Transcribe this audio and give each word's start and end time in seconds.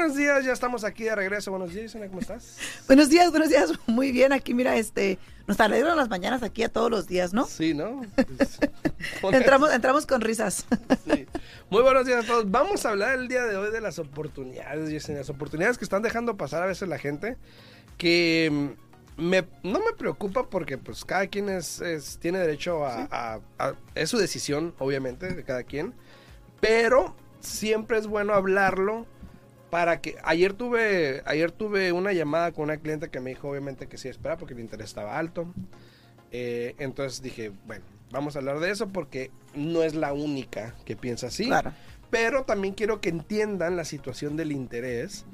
buenos 0.00 0.16
días, 0.16 0.46
ya 0.46 0.52
estamos 0.52 0.82
aquí 0.82 1.04
de 1.04 1.14
regreso. 1.14 1.50
Buenos 1.50 1.74
días, 1.74 1.82
Yesenia, 1.82 2.08
¿cómo 2.08 2.20
estás? 2.20 2.56
buenos 2.86 3.10
días, 3.10 3.30
buenos 3.30 3.50
días. 3.50 3.70
Muy 3.86 4.12
bien, 4.12 4.32
aquí 4.32 4.54
mira, 4.54 4.74
este, 4.76 5.18
nos 5.46 5.60
alegran 5.60 5.94
las 5.94 6.08
mañanas 6.08 6.42
aquí 6.42 6.62
a 6.62 6.70
todos 6.70 6.90
los 6.90 7.06
días, 7.06 7.34
¿no? 7.34 7.44
Sí, 7.44 7.74
¿no? 7.74 8.00
entramos, 9.30 9.70
entramos 9.74 10.06
con 10.06 10.22
risas. 10.22 10.64
sí. 11.04 11.26
Muy 11.68 11.82
buenos 11.82 12.06
días 12.06 12.24
a 12.24 12.26
todos. 12.26 12.50
Vamos 12.50 12.86
a 12.86 12.90
hablar 12.90 13.18
el 13.18 13.28
día 13.28 13.44
de 13.44 13.58
hoy 13.58 13.70
de 13.70 13.82
las 13.82 13.98
oportunidades, 13.98 14.88
Yesenia, 14.88 15.20
las 15.20 15.28
oportunidades 15.28 15.76
que 15.76 15.84
están 15.84 16.00
dejando 16.00 16.34
pasar 16.38 16.62
a 16.62 16.66
veces 16.66 16.88
la 16.88 16.96
gente, 16.96 17.36
que 17.98 18.74
mm, 19.18 19.22
me, 19.22 19.44
no 19.62 19.80
me 19.80 19.92
preocupa 19.98 20.48
porque 20.48 20.78
pues 20.78 21.04
cada 21.04 21.26
quien 21.26 21.50
es, 21.50 21.82
es 21.82 22.16
tiene 22.16 22.38
derecho 22.38 22.86
a, 22.86 23.06
a, 23.10 23.40
a, 23.58 23.74
es 23.94 24.08
su 24.08 24.16
decisión, 24.16 24.74
obviamente, 24.78 25.34
de 25.34 25.44
cada 25.44 25.62
quien, 25.62 25.92
pero 26.58 27.14
siempre 27.40 27.98
es 27.98 28.06
bueno 28.06 28.32
hablarlo 28.32 29.06
para 29.70 30.00
que 30.00 30.16
ayer 30.24 30.52
tuve 30.52 31.22
ayer 31.26 31.52
tuve 31.52 31.92
una 31.92 32.12
llamada 32.12 32.52
con 32.52 32.64
una 32.64 32.76
cliente 32.78 33.08
que 33.08 33.20
me 33.20 33.30
dijo 33.30 33.48
obviamente 33.48 33.86
que 33.86 33.98
sí 33.98 34.08
espera 34.08 34.36
porque 34.36 34.54
el 34.54 34.60
interés 34.60 34.88
estaba 34.88 35.18
alto 35.18 35.46
eh, 36.32 36.74
entonces 36.78 37.22
dije 37.22 37.52
bueno 37.66 37.84
vamos 38.10 38.34
a 38.34 38.40
hablar 38.40 38.58
de 38.60 38.70
eso 38.70 38.88
porque 38.88 39.30
no 39.54 39.82
es 39.82 39.94
la 39.94 40.12
única 40.12 40.74
que 40.84 40.96
piensa 40.96 41.28
así 41.28 41.46
Claro. 41.46 41.72
pero 42.10 42.44
también 42.44 42.74
quiero 42.74 43.00
que 43.00 43.08
entiendan 43.08 43.76
la 43.76 43.84
situación 43.84 44.36
del 44.36 44.52
interés 44.52 45.24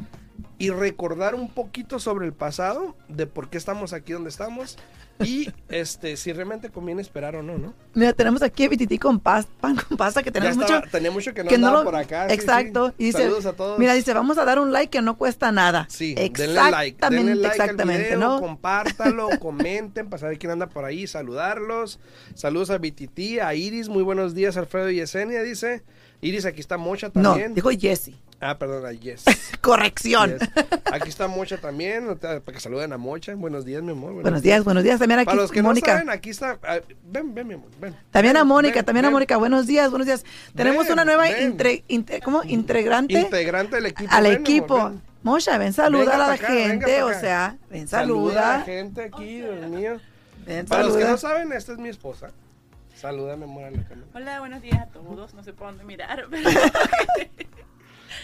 y 0.59 0.71
recordar 0.71 1.35
un 1.35 1.51
poquito 1.51 1.99
sobre 1.99 2.27
el 2.27 2.33
pasado 2.33 2.97
de 3.09 3.27
por 3.27 3.51
qué 3.51 3.59
estamos 3.59 3.93
aquí 3.93 4.13
donde 4.15 4.31
estamos 4.31 4.79
y 5.23 5.51
este 5.69 6.17
si 6.17 6.33
realmente 6.33 6.71
conviene 6.71 7.01
esperar 7.03 7.37
o 7.37 7.43
no, 7.43 7.59
¿no? 7.59 7.75
Mira, 7.95 8.13
tenemos 8.15 8.43
aquí 8.43 8.65
a 8.65 8.69
Bititi 8.69 8.99
con 8.99 9.23
pas- 9.23 9.47
pan 9.61 9.77
con 9.77 9.97
pasta 9.99 10.23
que 10.23 10.31
tenemos 10.31 10.57
estaba- 10.59 10.81
mucho. 10.81 10.91
tenía 10.91 11.11
mucho 11.11 11.35
que 11.35 11.43
no 11.45 11.49
que 11.51 11.59
no 11.59 11.73
lo- 11.73 11.85
por 11.85 11.97
acá. 11.97 12.27
Exacto. 12.29 12.89
sí. 12.89 12.95
Y 12.99 13.05
dice, 13.07 13.23
Saludos 13.25 13.47
a 13.47 13.53
todos. 13.55 13.79
Mira, 13.79 13.93
dice, 13.95 14.13
vamos 14.15 14.37
a 14.39 14.45
dar 14.47 14.59
un 14.59 14.73
like 14.73 14.91
que 14.91 15.03
no 15.03 15.17
cuesta 15.19 15.53
nada. 15.53 15.87
Sí, 15.91 16.15
denle 16.15 16.55
like. 16.55 16.89
Exactamente, 16.97 17.17
Denle 17.31 17.35
like 17.43 17.47
al 17.47 17.69
exactamente, 17.69 18.05
video, 18.05 18.19
¿no? 18.19 18.41
compártalo, 18.41 19.29
comenten 19.41 20.09
para 20.09 20.21
saber 20.21 20.39
quién 20.39 20.53
anda 20.53 20.69
por 20.69 20.85
ahí, 20.85 21.07
saludarlos. 21.07 21.99
Saludos 22.35 22.71
a 22.71 22.79
BTT, 22.79 23.41
a 23.43 23.55
Iris, 23.55 23.89
muy 23.89 24.03
buenos 24.03 24.35
días, 24.35 24.57
Alfredo 24.57 24.91
y 24.91 24.97
Yesenia, 24.97 25.43
dice. 25.43 25.83
Iris, 26.23 26.47
aquí 26.47 26.61
está 26.61 26.79
Mocha 26.79 27.11
No, 27.15 27.31
también. 27.33 27.55
dijo 27.55 27.69
Jesse. 27.71 28.13
Ah, 28.41 28.59
perdón, 28.59 28.85
a 28.85 28.93
Yes. 28.93 29.25
Corrección. 29.63 30.39
Yes. 30.39 30.49
Aquí 30.93 31.09
está 31.09 31.27
Mocha 31.27 31.57
también, 31.57 32.17
para 32.19 32.41
que 32.41 32.61
saluden 32.61 32.93
a 32.93 32.99
Mocha. 32.99 33.35
Buenos 33.35 33.65
días, 33.65 33.83
mi 33.83 33.93
amor. 33.93 34.13
Buenos 34.13 34.43
días, 34.43 34.63
buenos 34.63 34.85
días. 34.85 34.99
También 34.99 35.21
aquí 35.21 35.27
Para 35.27 35.39
los 35.41 35.51
que 35.51 35.63
Mónica. 35.63 35.93
no 35.93 35.99
saben, 36.01 36.11
aquí 36.11 36.31
está. 36.31 36.59
ah, 36.63 36.79
ven, 37.05 37.35
ven, 37.35 37.47
mi 37.47 37.55
amor, 37.55 37.71
ven. 37.81 37.97
también 38.11 38.37
a 38.37 38.45
Mónica, 38.45 38.75
ven, 38.77 38.85
también 38.85 39.07
a. 39.07 39.11
Mónica. 39.11 39.37
Buenos 39.39 39.67
días, 39.67 39.89
buenos 39.91 40.07
días. 40.07 40.25
Tenemos 40.55 40.85
Ven, 40.85 40.93
una 40.93 41.05
nueva 41.07 41.29
intre- 41.31 41.83
inte- 41.89 42.21
¿cómo? 42.21 42.43
integrante 42.45 43.15
Integrante 43.19 43.77
del 43.77 43.87
equipo. 43.87 44.11
al 44.13 44.23
ven, 44.25 44.31
mi 44.33 44.37
amor, 44.37 44.49
equipo. 44.51 44.85
ven. 44.91 45.03
Mosha, 45.23 45.59
ven, 45.59 45.73
saluda 45.73 46.01
Venga 46.13 46.15
a 46.15 46.29
la 46.29 46.33
acá, 46.35 46.47
gente, 46.49 47.03
o 47.03 47.13
sea, 47.19 47.57
ven, 47.71 47.89
Saluda 47.89 48.31
a 48.31 48.35
la 48.35 48.53
saluda. 48.53 48.65
gente 48.65 49.03
aquí, 49.03 49.41
Dios 49.41 49.67
mío. 49.71 50.01
Ven, 50.47 50.67
Para 50.67 50.85
los 50.85 50.97
que 50.97 51.05
no 51.05 51.17
saben, 51.17 51.53
esta 51.53 51.73
es 51.73 51.79
mi 51.79 51.89
esposa. 51.89 52.31
Saluda, 52.95 53.37
mi 53.37 53.45
amor, 53.45 53.65
a 53.65 53.71
la 53.73 53.83
cámara. 53.83 54.07
Hola, 54.15 54.39
buenos 54.41 54.63
días 54.63 54.79
a 54.81 54.87
todos. 54.87 55.35
No 55.35 55.43
sé 55.43 55.53
por 55.53 55.69
dónde 55.69 55.85
mirar. 55.85 56.27
pero- 56.31 56.51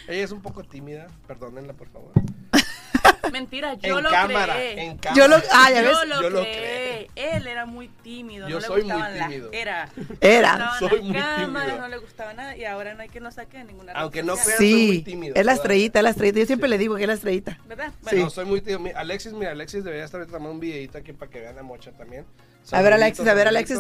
Ella 0.09 0.25
es 0.25 0.33
un 0.33 0.43
poco 0.43 0.65
tímida, 0.65 1.07
perdónenla, 1.27 1.73
por 1.75 1.89
favor. 1.89 2.13
Mentira, 3.33 3.75
yo 3.75 3.99
en 3.99 4.05
lo 4.05 4.11
cámara, 4.11 4.55
creé. 4.55 4.83
en 4.85 4.99
cámara. 4.99 5.17
Yo 5.23 5.29
lo- 5.29 5.37
ah, 5.53 5.71
ya 5.71 5.81
yo 5.83 5.89
ves. 5.89 6.09
lo 6.09 6.23
Yo 6.23 6.31
lo 6.31 6.41
creé. 6.43 7.09
Él 7.15 7.47
era 7.47 7.65
muy 7.65 7.89
tímido. 7.89 8.47
Yo 8.49 8.57
no 8.57 8.61
le 8.61 8.67
soy 8.67 8.83
muy 8.83 8.91
gustaban 8.93 9.19
las- 9.19 9.29
tímido. 9.29 9.53
Era. 9.53 9.89
Era. 10.21 10.57
No 10.59 10.73
le 10.73 10.79
Soy 10.79 10.91
las 10.99 11.03
muy 11.07 11.15
cámaras, 11.17 11.67
tímido. 11.69 11.81
no 11.81 11.89
le 11.89 11.97
gustaba 11.99 12.35
nada 12.35 12.57
y 12.57 12.65
ahora 12.67 12.95
no 12.95 13.01
hay 13.03 13.09
que 13.09 13.21
nos 13.21 13.35
saque 13.35 13.65
ninguna 13.65 13.93
Aunque 13.93 14.23
no 14.23 14.37
social, 14.37 14.57
crean, 14.59 14.59
soy 14.73 14.87
muy 14.87 14.97
Sí, 14.97 15.03
tímido. 15.03 15.35
es 15.35 15.47
la 15.47 15.53
estrellita, 15.55 15.99
es 16.01 16.03
la 16.03 16.11
estrellita. 16.11 16.41
Yo 16.41 16.47
siempre 16.47 16.69
le 16.69 16.79
digo 16.79 16.97
que 16.97 17.03
es 17.03 17.09
la 17.09 17.15
estrellita. 17.15 17.59
¿Verdad? 17.67 17.93
Sí. 18.11 18.17
No, 18.17 18.29
soy 18.29 18.45
muy 18.45 18.61
tímido. 18.61 18.81
Mi- 18.81 18.91
Alexis, 18.91 19.33
mira, 19.33 19.53
Alexis 19.53 19.83
debería 19.85 20.05
estar 20.05 20.21
ahorita 20.21 20.37
tomando 20.37 20.53
un 20.55 20.61
videito 20.61 20.99
aquí 20.99 21.13
para 21.15 21.31
que 21.31 21.41
vean 21.41 21.59
a 21.59 21.63
Mocha 21.63 21.93
también. 21.93 22.27
A 22.71 22.83
ver, 22.83 22.93
Alexis, 22.93 23.27
a 23.27 23.35
ver, 23.35 23.49
Alexis. 23.49 23.79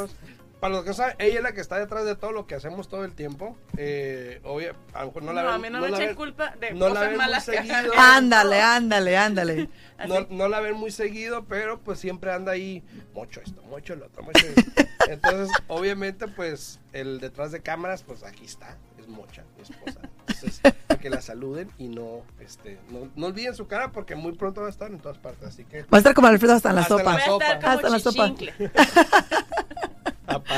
Para 0.62 0.74
los 0.74 0.84
que 0.84 0.90
no 0.90 0.94
saben, 0.94 1.16
ella 1.18 1.38
es 1.38 1.42
la 1.42 1.52
que 1.54 1.60
está 1.60 1.76
detrás 1.80 2.04
de 2.04 2.14
todo 2.14 2.30
lo 2.30 2.46
que 2.46 2.54
hacemos 2.54 2.86
todo 2.88 3.04
el 3.04 3.16
tiempo. 3.16 3.56
Eh, 3.76 4.40
obvio, 4.44 4.76
a 4.94 5.00
lo 5.00 5.06
mejor 5.08 5.22
no 5.24 5.32
No, 5.32 5.34
la 5.34 5.42
ven. 5.42 5.50
a 5.54 5.58
mí 5.58 5.68
no, 5.70 5.80
me 5.80 5.90
la 5.90 5.96
echen 5.96 6.06
ven- 6.10 6.16
culpa 6.16 6.54
de 6.60 6.70
no 6.72 6.84
la 6.86 6.90
cosas 6.90 7.00
ven 7.02 7.10
muy 7.10 7.18
malas 7.18 7.44
que 7.46 7.56
seguido. 7.56 7.92
Ándale, 7.98 8.60
ándale, 8.62 9.16
ándale. 9.16 9.68
No, 10.06 10.26
no 10.30 10.48
la 10.48 10.58
ven 10.60 10.74
muy 10.74 10.90
seguido, 10.92 11.44
pero 11.46 11.78
pues 11.80 11.98
siempre 12.00 12.32
anda 12.32 12.52
ahí, 12.52 12.82
mucho 13.14 13.40
esto, 13.40 13.60
mucho 13.64 13.94
lo 13.96 14.06
otro, 14.06 14.22
mucho 14.24 14.44
esto. 14.46 14.82
Entonces, 15.08 15.48
obviamente, 15.68 16.26
pues 16.28 16.80
el 16.92 17.18
detrás 17.20 17.50
de 17.52 17.60
cámaras, 17.60 18.02
pues 18.04 18.22
aquí 18.24 18.44
está, 18.44 18.78
es 18.98 19.06
Mocha, 19.08 19.44
mi 19.56 19.62
esposa. 19.62 20.00
Entonces, 20.28 20.60
que 21.00 21.08
la 21.10 21.20
saluden 21.20 21.70
y 21.78 21.88
no, 21.88 22.22
este, 22.40 22.78
no, 22.90 23.10
no 23.16 23.26
olviden 23.26 23.54
su 23.56 23.66
cara 23.68 23.90
porque 23.92 24.14
muy 24.16 24.32
pronto 24.32 24.60
va 24.60 24.68
a 24.68 24.70
estar 24.70 24.90
en 24.90 24.98
todas 25.00 25.18
partes, 25.18 25.48
así 25.48 25.64
que 25.64 25.82
Va 25.82 25.88
a 25.92 25.98
estar 25.98 26.14
como 26.14 26.26
Alfredo 26.28 26.54
hasta 26.54 26.70
en 26.70 26.76
la 26.76 26.82
Hasta 26.82 26.94
en 26.94 27.00
sopa. 27.00 27.18
la 27.18 27.26
Voy 27.26 27.42
a 27.42 27.52
estar 27.52 27.60
sopa. 27.60 27.60
como 27.60 27.74
Hasta 27.74 27.88
la 27.90 27.98
sopa. 27.98 29.51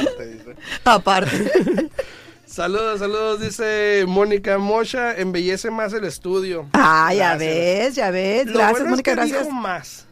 Aparte, 0.00 0.26
dice. 0.26 0.56
Aparte. 0.84 1.90
Saludos, 2.46 3.00
saludos, 3.00 3.40
dice 3.40 4.04
Mónica 4.06 4.58
Mocha, 4.58 5.16
embellece 5.16 5.70
más 5.72 5.92
el 5.92 6.04
estudio. 6.04 6.68
Ah, 6.74 7.12
ya 7.12 7.30
Gracias. 7.34 7.38
ves, 7.40 7.94
ya 7.96 8.10
ves. 8.12 8.46
Lo 8.46 8.52
Gracias, 8.52 8.70
bueno 8.70 8.84
es 8.84 8.90
Mónica, 8.90 9.10
que 9.10 9.16
gracias. 9.16 9.40
dijo 9.44 9.50
más. 9.50 10.06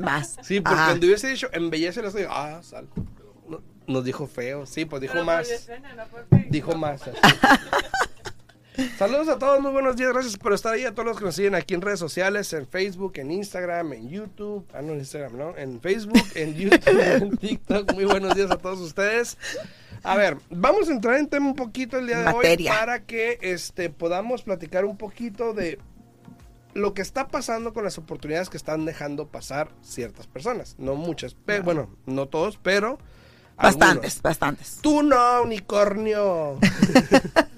Más. 0.00 0.36
Sí, 0.42 0.60
porque 0.60 0.78
Ajá. 0.78 0.86
cuando 0.90 1.06
hubiese 1.06 1.28
dicho 1.28 1.48
embellece 1.52 2.00
el 2.00 2.06
estudio, 2.06 2.28
ah, 2.30 2.60
sal. 2.62 2.88
No, 3.48 3.60
Nos 3.86 4.04
dijo 4.04 4.26
feo, 4.26 4.64
sí, 4.64 4.86
pues 4.86 5.02
dijo 5.02 5.12
Pero 5.14 5.24
más. 5.26 5.48
no. 6.30 6.38
Dijo 6.48 6.74
más. 6.74 7.02
Saludos 8.98 9.28
a 9.28 9.38
todos, 9.38 9.60
muy 9.60 9.70
buenos 9.70 9.94
días, 9.94 10.12
gracias 10.12 10.36
por 10.36 10.52
estar 10.52 10.74
ahí, 10.74 10.84
a 10.84 10.92
todos 10.92 11.06
los 11.06 11.18
que 11.18 11.24
nos 11.24 11.36
siguen 11.36 11.54
aquí 11.54 11.74
en 11.74 11.80
redes 11.80 12.00
sociales, 12.00 12.52
en 12.54 12.66
Facebook, 12.66 13.12
en 13.16 13.30
Instagram, 13.30 13.92
en 13.92 14.08
YouTube, 14.08 14.66
ah 14.74 14.82
no, 14.82 14.94
en 14.94 14.98
Instagram, 14.98 15.36
¿no? 15.36 15.56
En 15.56 15.80
Facebook, 15.80 16.24
en 16.34 16.54
YouTube, 16.56 17.00
en 17.00 17.36
TikTok, 17.36 17.94
muy 17.94 18.04
buenos 18.04 18.34
días 18.34 18.50
a 18.50 18.58
todos 18.58 18.80
ustedes. 18.80 19.38
A 20.02 20.16
ver, 20.16 20.38
vamos 20.50 20.88
a 20.88 20.92
entrar 20.92 21.18
en 21.18 21.28
tema 21.28 21.46
un 21.46 21.54
poquito 21.54 21.98
el 21.98 22.08
día 22.08 22.18
de 22.18 22.24
Materia. 22.24 22.72
hoy 22.72 22.76
para 22.78 23.04
que 23.04 23.38
este 23.42 23.90
podamos 23.90 24.42
platicar 24.42 24.84
un 24.84 24.96
poquito 24.96 25.54
de 25.54 25.78
lo 26.74 26.94
que 26.94 27.02
está 27.02 27.28
pasando 27.28 27.72
con 27.72 27.84
las 27.84 27.96
oportunidades 27.98 28.50
que 28.50 28.56
están 28.56 28.84
dejando 28.86 29.28
pasar 29.28 29.68
ciertas 29.82 30.26
personas, 30.26 30.74
no 30.78 30.96
muchas, 30.96 31.36
pero 31.46 31.62
bueno, 31.62 31.96
no 32.06 32.26
todos, 32.26 32.58
pero 32.60 32.98
Bastantes, 33.56 34.16
algunos. 34.16 34.22
bastantes. 34.22 34.78
Tú 34.82 35.02
no, 35.04 35.42
unicornio. 35.42 36.58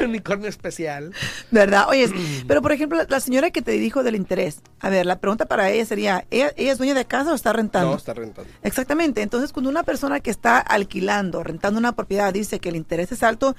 unicornio 0.04 0.48
especial. 0.48 1.12
¿Verdad? 1.50 1.86
Oye, 1.88 2.10
pero 2.46 2.62
por 2.62 2.72
ejemplo, 2.72 3.00
la 3.08 3.20
señora 3.20 3.50
que 3.50 3.62
te 3.62 3.72
dijo 3.72 4.02
del 4.02 4.16
interés. 4.16 4.60
A 4.80 4.88
ver, 4.88 5.06
la 5.06 5.18
pregunta 5.18 5.46
para 5.46 5.70
ella 5.70 5.84
sería, 5.84 6.26
¿ella, 6.30 6.52
ella 6.56 6.72
es 6.72 6.78
dueña 6.78 6.94
de 6.94 7.04
casa 7.04 7.32
o 7.32 7.34
está 7.34 7.52
rentando? 7.52 7.90
No, 7.90 7.96
está 7.96 8.14
rentando. 8.14 8.50
Exactamente. 8.62 9.22
Entonces, 9.22 9.52
cuando 9.52 9.70
una 9.70 9.82
persona 9.82 10.20
que 10.20 10.30
está 10.30 10.58
alquilando, 10.58 11.42
rentando 11.42 11.78
una 11.78 11.92
propiedad, 11.92 12.32
dice 12.32 12.60
que 12.60 12.68
el 12.68 12.76
interés 12.76 13.12
es 13.12 13.22
alto, 13.22 13.54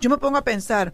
yo 0.00 0.10
me 0.10 0.18
pongo 0.18 0.38
a 0.38 0.44
pensar, 0.44 0.92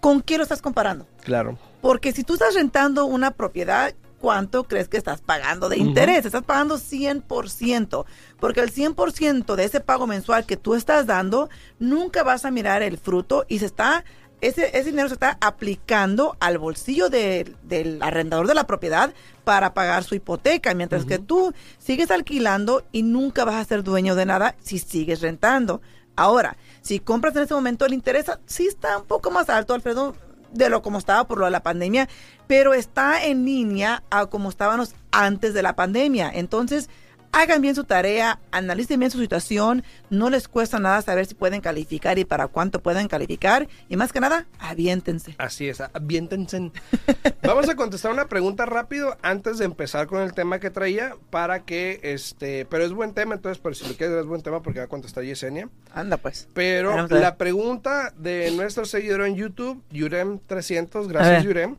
¿con 0.00 0.20
quién 0.20 0.38
lo 0.38 0.42
estás 0.42 0.62
comparando? 0.62 1.06
Claro. 1.24 1.58
Porque 1.80 2.12
si 2.12 2.24
tú 2.24 2.34
estás 2.34 2.54
rentando 2.54 3.06
una 3.06 3.30
propiedad, 3.30 3.94
¿cuánto 4.18 4.64
crees 4.64 4.88
que 4.88 4.96
estás 4.96 5.20
pagando 5.20 5.68
de 5.68 5.78
interés? 5.78 6.26
Estás 6.26 6.42
pagando 6.42 6.76
100%, 6.78 8.04
porque 8.40 8.60
el 8.60 8.72
100% 8.72 9.54
de 9.54 9.64
ese 9.64 9.80
pago 9.80 10.06
mensual 10.06 10.44
que 10.44 10.56
tú 10.56 10.74
estás 10.74 11.06
dando, 11.06 11.48
nunca 11.78 12.22
vas 12.22 12.44
a 12.44 12.50
mirar 12.50 12.82
el 12.82 12.98
fruto 12.98 13.44
y 13.48 13.60
se 13.60 13.66
está... 13.66 14.04
Ese, 14.40 14.76
ese 14.78 14.90
dinero 14.90 15.08
se 15.08 15.14
está 15.14 15.36
aplicando 15.40 16.36
al 16.40 16.58
bolsillo 16.58 17.08
de- 17.08 17.52
del 17.64 18.00
arrendador 18.02 18.46
de 18.46 18.54
la 18.54 18.66
propiedad 18.66 19.12
para 19.44 19.74
pagar 19.74 20.04
su 20.04 20.14
hipoteca, 20.14 20.74
mientras 20.74 21.04
que 21.04 21.18
tú 21.18 21.52
sigues 21.78 22.10
alquilando 22.10 22.84
y 22.92 23.02
nunca 23.02 23.44
vas 23.44 23.56
a 23.56 23.64
ser 23.64 23.82
dueño 23.82 24.14
de 24.14 24.26
nada 24.26 24.54
si 24.62 24.78
sigues 24.78 25.20
rentando. 25.22 25.80
Ahora, 26.14 26.56
si 26.82 27.00
compras 27.00 27.34
en 27.36 27.42
ese 27.42 27.54
momento 27.54 27.84
el 27.86 27.94
interés, 27.94 28.26
sí 28.46 28.66
está 28.66 28.98
un 28.98 29.04
poco 29.06 29.30
más 29.30 29.48
alto, 29.48 29.74
Alfredo, 29.74 30.14
de 30.52 30.68
lo 30.70 30.82
como 30.82 30.98
estaba 30.98 31.26
por 31.26 31.38
lo 31.38 31.44
de 31.44 31.50
la 31.50 31.62
pandemia, 31.62 32.08
pero 32.46 32.74
está 32.74 33.24
en 33.24 33.44
línea 33.44 34.02
a 34.10 34.26
como 34.26 34.48
estábamos 34.48 34.94
antes 35.10 35.52
de 35.54 35.62
la 35.62 35.74
pandemia. 35.76 36.30
Entonces, 36.32 36.88
hagan 37.32 37.62
bien 37.62 37.74
su 37.74 37.84
tarea, 37.84 38.38
analicen 38.50 38.98
bien 38.98 39.10
su 39.10 39.18
situación, 39.18 39.84
no 40.10 40.30
les 40.30 40.48
cuesta 40.48 40.78
nada 40.78 41.02
saber 41.02 41.26
si 41.26 41.34
pueden 41.34 41.60
calificar 41.60 42.18
y 42.18 42.24
para 42.24 42.48
cuánto 42.48 42.80
pueden 42.80 43.08
calificar, 43.08 43.68
y 43.88 43.96
más 43.96 44.12
que 44.12 44.20
nada, 44.20 44.46
aviéntense. 44.58 45.34
Así 45.38 45.68
es, 45.68 45.80
aviéntense. 45.80 46.70
Vamos 47.42 47.68
a 47.68 47.76
contestar 47.76 48.12
una 48.12 48.28
pregunta 48.28 48.66
rápido 48.66 49.16
antes 49.22 49.58
de 49.58 49.64
empezar 49.64 50.06
con 50.06 50.22
el 50.22 50.32
tema 50.32 50.58
que 50.58 50.70
traía 50.70 51.14
para 51.30 51.64
que, 51.64 52.00
este, 52.02 52.66
pero 52.66 52.84
es 52.84 52.92
buen 52.92 53.14
tema, 53.14 53.34
entonces, 53.34 53.58
por 53.58 53.76
si 53.76 53.86
lo 53.86 53.94
quieres, 53.94 54.16
es 54.16 54.26
buen 54.26 54.42
tema 54.42 54.62
porque 54.62 54.80
va 54.80 54.86
a 54.86 54.88
contestar 54.88 55.24
Yesenia. 55.24 55.68
Anda 55.92 56.16
pues. 56.16 56.48
Pero 56.54 57.06
la 57.08 57.36
pregunta 57.36 58.12
de 58.16 58.50
nuestro 58.52 58.84
seguidor 58.84 59.22
en 59.22 59.36
YouTube, 59.36 59.82
Yurem300, 59.92 61.04
A 61.04 61.08
gracias. 61.08 61.44
Yurem, 61.44 61.76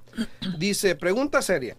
dice, 0.58 0.96
pregunta 0.96 1.42
seria. 1.42 1.76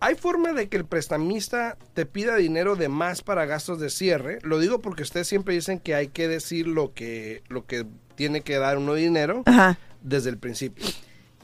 ¿Hay 0.00 0.14
forma 0.14 0.52
de 0.52 0.68
que 0.68 0.76
el 0.76 0.84
prestamista 0.84 1.76
te 1.94 2.06
pida 2.06 2.36
dinero 2.36 2.76
de 2.76 2.88
más 2.88 3.22
para 3.22 3.46
gastos 3.46 3.80
de 3.80 3.90
cierre? 3.90 4.38
Lo 4.42 4.58
digo 4.60 4.80
porque 4.80 5.02
ustedes 5.02 5.26
siempre 5.26 5.54
dicen 5.54 5.80
que 5.80 5.94
hay 5.96 6.08
que 6.08 6.28
decir 6.28 6.68
lo 6.68 6.94
que, 6.94 7.42
lo 7.48 7.66
que 7.66 7.84
tiene 8.14 8.42
que 8.42 8.58
dar 8.58 8.78
uno 8.78 8.94
dinero 8.94 9.42
Ajá. 9.46 9.76
desde 10.02 10.30
el 10.30 10.38
principio. 10.38 10.86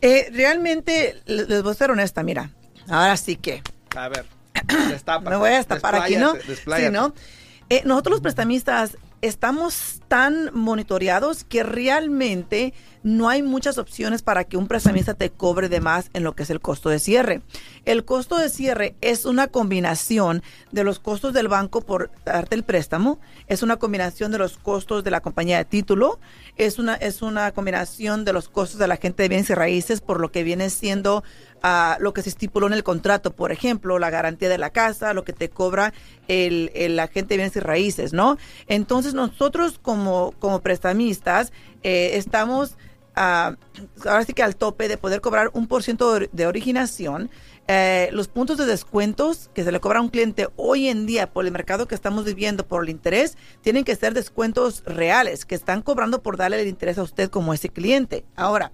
Eh, 0.00 0.28
realmente, 0.32 1.20
le- 1.26 1.46
les 1.46 1.62
voy 1.62 1.72
a 1.72 1.74
ser 1.74 1.90
honesta, 1.90 2.22
mira. 2.22 2.50
Ahora 2.88 3.16
sí 3.16 3.36
que. 3.36 3.62
A 3.96 4.08
ver, 4.08 4.24
destapa. 4.88 5.28
Me 5.30 5.36
voy 5.36 5.50
a 5.50 5.56
destapar 5.56 5.96
aquí, 5.96 6.16
¿no? 6.16 6.34
Sí, 6.34 6.90
¿no? 6.92 7.12
Eh, 7.70 7.82
nosotros 7.84 8.12
los 8.14 8.20
prestamistas 8.20 8.96
estamos 9.24 10.02
tan 10.08 10.50
monitoreados 10.52 11.44
que 11.44 11.62
realmente 11.62 12.74
no 13.02 13.30
hay 13.30 13.42
muchas 13.42 13.78
opciones 13.78 14.20
para 14.20 14.44
que 14.44 14.58
un 14.58 14.68
prestamista 14.68 15.14
te 15.14 15.30
cobre 15.30 15.70
de 15.70 15.80
más 15.80 16.10
en 16.12 16.24
lo 16.24 16.34
que 16.34 16.42
es 16.42 16.50
el 16.50 16.60
costo 16.60 16.90
de 16.90 16.98
cierre. 16.98 17.40
El 17.86 18.04
costo 18.04 18.36
de 18.36 18.50
cierre 18.50 18.96
es 19.00 19.24
una 19.24 19.46
combinación 19.46 20.42
de 20.72 20.84
los 20.84 20.98
costos 20.98 21.32
del 21.32 21.48
banco 21.48 21.80
por 21.80 22.10
darte 22.26 22.54
el 22.54 22.64
préstamo, 22.64 23.18
es 23.46 23.62
una 23.62 23.78
combinación 23.78 24.30
de 24.30 24.38
los 24.38 24.58
costos 24.58 25.04
de 25.04 25.10
la 25.10 25.22
compañía 25.22 25.56
de 25.56 25.64
título, 25.64 26.18
es 26.56 26.78
una, 26.78 26.94
es 26.94 27.22
una 27.22 27.50
combinación 27.52 28.26
de 28.26 28.34
los 28.34 28.50
costos 28.50 28.78
de 28.78 28.88
la 28.88 28.98
gente 28.98 29.22
de 29.22 29.30
bienes 29.30 29.48
y 29.48 29.54
raíces 29.54 30.02
por 30.02 30.20
lo 30.20 30.32
que 30.32 30.42
viene 30.42 30.68
siendo 30.68 31.24
a 31.66 31.96
lo 31.98 32.12
que 32.12 32.20
se 32.20 32.28
estipuló 32.28 32.66
en 32.66 32.74
el 32.74 32.84
contrato, 32.84 33.30
por 33.34 33.50
ejemplo, 33.50 33.98
la 33.98 34.10
garantía 34.10 34.50
de 34.50 34.58
la 34.58 34.68
casa, 34.68 35.14
lo 35.14 35.24
que 35.24 35.32
te 35.32 35.48
cobra 35.48 35.94
el, 36.28 36.70
el 36.74 37.00
agente 37.00 37.30
de 37.30 37.36
bienes 37.38 37.56
y 37.56 37.60
raíces, 37.60 38.12
¿no? 38.12 38.36
Entonces 38.66 39.14
nosotros 39.14 39.78
como, 39.80 40.34
como 40.38 40.60
prestamistas 40.60 41.54
eh, 41.82 42.18
estamos 42.18 42.76
ah, 43.16 43.56
ahora 44.04 44.24
sí 44.26 44.34
que 44.34 44.42
al 44.42 44.56
tope 44.56 44.88
de 44.88 44.98
poder 44.98 45.22
cobrar 45.22 45.50
un 45.54 45.66
por 45.66 45.82
ciento 45.82 46.18
de- 46.18 46.46
originación. 46.46 47.30
Eh, 47.66 48.10
los 48.12 48.28
puntos 48.28 48.58
de 48.58 48.66
descuentos 48.66 49.48
que 49.54 49.64
se 49.64 49.72
le 49.72 49.80
cobra 49.80 50.00
a 50.00 50.02
un 50.02 50.10
cliente 50.10 50.48
hoy 50.56 50.88
en 50.88 51.06
día 51.06 51.32
por 51.32 51.46
el 51.46 51.50
mercado 51.50 51.88
que 51.88 51.94
estamos 51.94 52.26
viviendo, 52.26 52.66
por 52.66 52.82
el 52.84 52.90
interés, 52.90 53.38
tienen 53.62 53.84
que 53.84 53.96
ser 53.96 54.12
descuentos 54.12 54.82
reales 54.84 55.46
que 55.46 55.54
están 55.54 55.80
cobrando 55.80 56.22
por 56.22 56.36
darle 56.36 56.60
el 56.60 56.68
interés 56.68 56.98
a 56.98 57.02
usted 57.02 57.30
como 57.30 57.54
ese 57.54 57.70
cliente. 57.70 58.26
Ahora, 58.36 58.70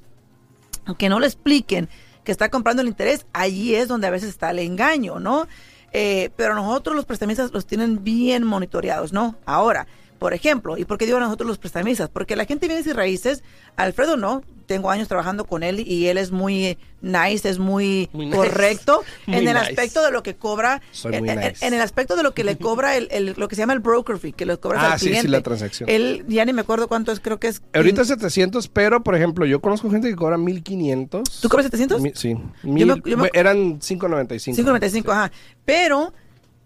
aunque 0.87 1.09
no 1.09 1.21
le 1.21 1.29
expliquen 1.29 1.89
que 2.25 2.33
está 2.33 2.49
comprando 2.49 2.83
el 2.83 2.89
interés, 2.89 3.27
allí 3.33 3.75
es 3.75 3.89
donde 3.89 4.07
a 4.07 4.11
veces 4.11 4.29
está 4.29 4.51
el 4.51 4.59
engaño, 4.59 5.21
¿no? 5.21 5.47
Eh, 5.93 6.31
pero 6.37 6.55
nosotros 6.55 6.95
los 6.95 7.05
prestamistas 7.05 7.53
los 7.53 7.67
tienen 7.67 8.05
bien 8.05 8.45
monitoreados, 8.45 9.13
¿no? 9.13 9.37
Ahora, 9.45 9.87
por 10.21 10.35
ejemplo, 10.35 10.77
¿y 10.77 10.85
por 10.85 10.99
qué 10.99 11.07
digo 11.07 11.19
nosotros 11.19 11.49
los 11.49 11.57
prestamistas? 11.59 12.11
Porque 12.11 12.37
la 12.37 12.45
gente 12.45 12.69
viene 12.69 12.83
sin 12.85 12.95
raíces, 12.95 13.43
Alfredo 13.77 14.17
no, 14.19 14.43
tengo 14.67 14.91
años 14.91 15.09
trabajando 15.09 15.47
con 15.47 15.63
él 15.63 15.81
y 15.81 16.09
él 16.09 16.19
es 16.19 16.31
muy 16.31 16.77
nice, 17.01 17.49
es 17.49 17.59
muy, 17.59 18.09
Muy 18.13 18.27
nice. 18.27 18.37
correcto 18.37 19.03
Muy 19.27 19.39
en 19.39 19.49
el 19.49 19.55
nice. 19.55 19.71
aspecto 19.71 20.05
de 20.05 20.13
lo 20.13 20.23
que 20.23 20.37
cobra, 20.37 20.83
Soy 20.93 21.15
en, 21.15 21.21
muy 21.25 21.31
en- 21.31 21.41
nice. 21.41 21.67
en 21.67 21.73
el 21.73 21.81
aspecto 21.81 22.17
de 22.17 22.23
lo 22.23 22.35
que 22.35 22.45
le 22.45 22.57
cobra 22.59 22.97
el, 22.99 23.09
el- 23.11 23.35
lo 23.39 23.49
que 23.49 23.57
se 23.57 23.63
llama 23.63 23.73
el 23.73 23.81
broker 23.81 24.19
fee, 24.19 24.33
que 24.35 24.45
le 24.45 24.59
cobras 24.59 24.83
Ah, 24.85 24.93
al 24.93 25.01
sí, 25.01 25.13
sí, 25.15 25.27
la 25.27 25.41
transacción. 25.41 25.89
Él, 25.89 26.23
ya 26.29 26.45
ni 26.45 26.53
me 26.53 26.61
acuerdo 26.61 26.87
cuánto 26.87 27.11
es, 27.13 27.19
creo 27.21 27.41
que 27.41 27.49
es... 27.49 27.63
Ahorita 27.73 28.03
es 28.03 28.09
700, 28.09 28.69
pero 28.69 29.03
por 29.03 29.17
ejemplo, 29.17 29.47
yo 29.47 29.61
conozco 29.63 29.91
gente 29.91 30.11
que 30.11 30.17
cobra 30.17 30.37
1500. 30.37 31.41
¿Tú 31.41 31.49
cobras 31.49 31.65
700? 31.65 32.01
Mi- 32.03 32.13
sí. 32.15 32.35
Yo 32.63 32.71
Mil- 32.71 32.87
me- 33.03 33.11
yo 33.11 33.17
me- 33.17 33.31
eran 33.33 33.79
595. 33.79 34.61
5.95, 34.63 35.11
ajá. 35.13 35.33
Pero 35.65 36.13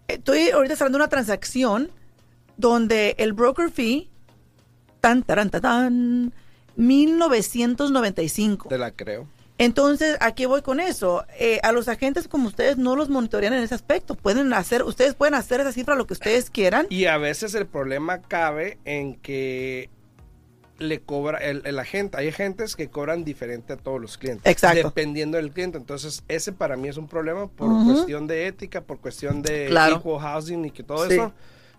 estoy 0.09 0.49
ahorita 0.49 0.75
cerrando 0.75 0.97
una 0.97 1.07
transacción 1.07 1.89
donde 2.57 3.15
el 3.17 3.33
broker 3.33 3.69
fee, 3.69 4.09
tan, 5.01 5.23
taran, 5.23 5.49
tan, 5.49 5.61
tan, 5.61 6.33
1995. 6.75 8.69
Te 8.69 8.77
la 8.77 8.91
creo. 8.91 9.27
Entonces, 9.57 10.17
¿a 10.19 10.35
qué 10.35 10.47
voy 10.47 10.61
con 10.61 10.81
eso? 10.81 11.23
Eh, 11.39 11.59
a 11.63 11.71
los 11.71 11.87
agentes 11.87 12.27
como 12.27 12.47
ustedes 12.47 12.77
no 12.77 12.95
los 12.97 13.07
monitorean 13.09 13.53
en 13.53 13.63
ese 13.63 13.73
aspecto. 13.75 14.15
Pueden 14.15 14.51
hacer, 14.53 14.83
ustedes 14.83 15.13
pueden 15.15 15.33
hacer 15.33 15.61
esa 15.61 15.71
cifra 15.71 15.95
lo 15.95 16.05
que 16.07 16.13
ustedes 16.13 16.49
quieran. 16.49 16.87
Y 16.89 17.05
a 17.05 17.17
veces 17.17 17.55
el 17.55 17.65
problema 17.65 18.21
cabe 18.21 18.79
en 18.83 19.15
que 19.15 19.89
le 20.77 20.99
cobra 20.99 21.37
el, 21.37 21.61
el 21.63 21.79
agente. 21.79 22.17
Hay 22.17 22.27
agentes 22.27 22.75
que 22.75 22.89
cobran 22.89 23.23
diferente 23.23 23.71
a 23.71 23.77
todos 23.77 24.01
los 24.01 24.17
clientes. 24.17 24.51
Exacto. 24.51 24.89
Dependiendo 24.89 25.37
del 25.37 25.51
cliente. 25.51 25.77
Entonces, 25.77 26.21
ese 26.27 26.51
para 26.51 26.75
mí 26.75 26.89
es 26.89 26.97
un 26.97 27.07
problema 27.07 27.47
por 27.47 27.69
cuestión 27.85 28.27
de 28.27 28.47
ética, 28.47 28.81
por 28.81 28.99
cuestión 28.99 29.41
de 29.41 29.67
Claro. 29.69 29.95
equal 29.97 30.19
housing 30.19 30.65
y 30.65 30.71
que 30.71 30.83
todo 30.83 31.07
Sí. 31.07 31.13
eso. 31.13 31.31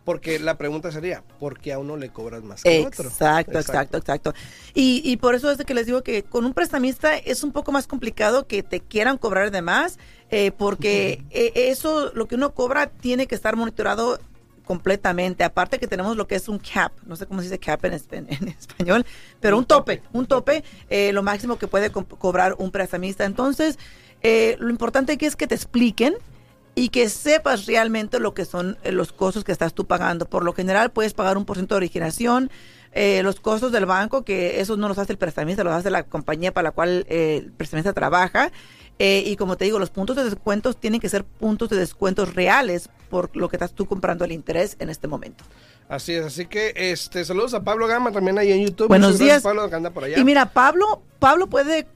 Porque 0.06 0.38
la 0.38 0.56
pregunta 0.56 0.92
sería, 0.92 1.22
¿por 1.40 1.58
qué 1.58 1.72
a 1.72 1.78
uno 1.80 1.96
le 1.96 2.10
cobras 2.10 2.42
más 2.44 2.62
que 2.62 2.84
a 2.84 2.86
otro? 2.86 3.08
Exacto, 3.08 3.58
exacto, 3.58 3.98
exacto. 3.98 4.34
Y, 4.72 5.02
y 5.04 5.16
por 5.16 5.34
eso 5.34 5.50
es 5.50 5.58
de 5.58 5.64
que 5.64 5.74
les 5.74 5.84
digo 5.84 6.02
que 6.02 6.22
con 6.22 6.46
un 6.46 6.54
prestamista 6.54 7.16
es 7.16 7.42
un 7.42 7.50
poco 7.50 7.72
más 7.72 7.88
complicado 7.88 8.46
que 8.46 8.62
te 8.62 8.78
quieran 8.80 9.18
cobrar 9.18 9.50
de 9.50 9.62
más, 9.62 9.98
eh, 10.30 10.52
porque 10.56 11.24
eh, 11.30 11.52
eso, 11.56 12.12
lo 12.14 12.28
que 12.28 12.36
uno 12.36 12.54
cobra, 12.54 12.86
tiene 12.86 13.26
que 13.26 13.34
estar 13.34 13.56
monitorado 13.56 14.20
completamente. 14.64 15.42
Aparte 15.44 15.78
que 15.80 15.88
tenemos 15.88 16.16
lo 16.16 16.26
que 16.28 16.36
es 16.36 16.48
un 16.48 16.58
cap, 16.60 16.92
no 17.04 17.16
sé 17.16 17.26
cómo 17.26 17.40
se 17.40 17.46
dice 17.48 17.58
cap 17.58 17.84
en, 17.84 17.92
espa- 17.94 18.24
en 18.28 18.48
español, 18.48 19.04
pero 19.40 19.56
un, 19.56 19.62
Un 19.62 19.66
tope, 19.66 19.96
tope, 19.96 20.08
un 20.12 20.20
un 20.20 20.26
tope, 20.26 20.64
eh, 20.88 21.12
lo 21.12 21.22
máximo 21.24 21.58
que 21.58 21.66
puede 21.68 21.90
co- 21.90 22.04
cobrar 22.06 22.54
un 22.58 22.70
prestamista. 22.70 23.24
Entonces, 23.24 23.76
eh, 24.22 24.56
lo 24.60 24.70
importante 24.70 25.12
aquí 25.14 25.26
es 25.26 25.34
que 25.36 25.46
te 25.48 25.54
expliquen 25.56 26.14
y 26.76 26.90
que 26.90 27.08
sepas 27.08 27.66
realmente 27.66 28.20
lo 28.20 28.34
que 28.34 28.44
son 28.44 28.78
eh, 28.84 28.92
los 28.92 29.10
costos 29.10 29.42
que 29.42 29.50
estás 29.50 29.74
tú 29.74 29.86
pagando. 29.86 30.26
Por 30.26 30.44
lo 30.44 30.52
general 30.52 30.92
puedes 30.92 31.14
pagar 31.14 31.36
un 31.36 31.44
por 31.44 31.56
ciento 31.56 31.74
de 31.74 31.78
originación, 31.78 32.50
eh, 32.92 33.22
los 33.24 33.40
costos 33.40 33.72
del 33.72 33.86
banco, 33.86 34.24
que 34.24 34.60
esos 34.60 34.78
no 34.78 34.86
los 34.86 34.98
hace 34.98 35.12
el 35.12 35.18
prestamista, 35.18 35.64
los 35.64 35.72
hace 35.72 35.90
la 35.90 36.04
compañía 36.04 36.52
para 36.52 36.68
la 36.68 36.70
cual 36.70 37.04
eh, 37.08 37.42
el 37.42 37.52
prestamista 37.52 37.92
trabaja. 37.92 38.52
Eh, 38.98 39.22
y 39.26 39.36
como 39.36 39.56
te 39.56 39.66
digo, 39.66 39.78
los 39.78 39.90
puntos 39.90 40.16
de 40.16 40.24
descuentos 40.24 40.78
tienen 40.78 41.00
que 41.00 41.08
ser 41.08 41.24
puntos 41.24 41.68
de 41.68 41.76
descuentos 41.76 42.34
reales 42.34 42.88
por 43.10 43.36
lo 43.36 43.48
que 43.48 43.56
estás 43.56 43.72
tú 43.72 43.86
comprando 43.86 44.24
el 44.24 44.32
interés 44.32 44.76
en 44.78 44.88
este 44.88 45.08
momento. 45.08 45.44
Así 45.88 46.14
es, 46.14 46.24
así 46.24 46.46
que 46.46 46.72
este 46.74 47.24
saludos 47.24 47.52
a 47.54 47.62
Pablo 47.62 47.86
Gama 47.86 48.12
también 48.12 48.38
ahí 48.38 48.52
en 48.52 48.64
YouTube. 48.64 48.88
Buenos 48.88 49.12
Muchas 49.12 49.26
días. 49.26 49.42
Pablo, 49.42 49.68
que 49.68 49.76
anda 49.76 49.90
por 49.90 50.04
allá. 50.04 50.18
Y 50.18 50.24
mira, 50.24 50.52
Pablo, 50.52 51.02
Pablo 51.18 51.46
puede 51.46 51.86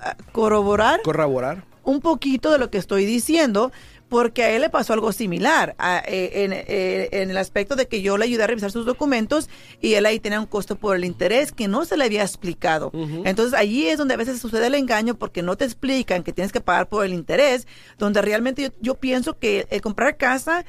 ah, 0.00 0.16
corroborar 0.32 1.00
corroborar. 1.02 1.64
un 1.84 2.00
poquito 2.00 2.50
de 2.50 2.58
lo 2.58 2.68
que 2.70 2.78
estoy 2.78 3.06
diciendo, 3.06 3.70
porque 4.08 4.42
a 4.42 4.50
él 4.50 4.62
le 4.62 4.70
pasó 4.70 4.92
algo 4.94 5.12
similar, 5.12 5.74
a- 5.78 6.02
eh, 6.06 6.44
en, 6.44 6.52
eh, 6.52 7.08
en 7.12 7.30
el 7.30 7.36
aspecto 7.36 7.76
de 7.76 7.86
que 7.88 8.00
yo 8.00 8.16
le 8.16 8.24
ayudé 8.24 8.44
a 8.44 8.46
revisar 8.46 8.70
sus 8.70 8.86
documentos 8.86 9.48
y 9.80 9.94
él 9.94 10.06
ahí 10.06 10.18
tenía 10.18 10.40
un 10.40 10.46
costo 10.46 10.76
por 10.76 10.96
el 10.96 11.04
interés 11.04 11.52
que 11.52 11.68
no 11.68 11.84
se 11.84 11.96
le 11.96 12.04
había 12.04 12.22
explicado. 12.22 12.90
Entonces 13.26 13.52
allí 13.58 13.86
es 13.88 13.98
donde 13.98 14.14
a 14.14 14.16
veces 14.16 14.40
sucede 14.40 14.66
el 14.68 14.74
engaño 14.74 15.14
porque 15.16 15.42
no 15.42 15.56
te 15.56 15.64
explican 15.66 16.22
que 16.22 16.32
tienes 16.32 16.52
que 16.52 16.60
pagar 16.60 16.88
por 16.88 17.04
el 17.04 17.12
interés, 17.12 17.66
donde 17.98 18.22
realmente 18.22 18.62
yo, 18.62 18.68
yo 18.80 18.94
pienso 18.94 19.38
que 19.38 19.66
el 19.70 19.80
comprar 19.82 20.16
casa 20.16 20.64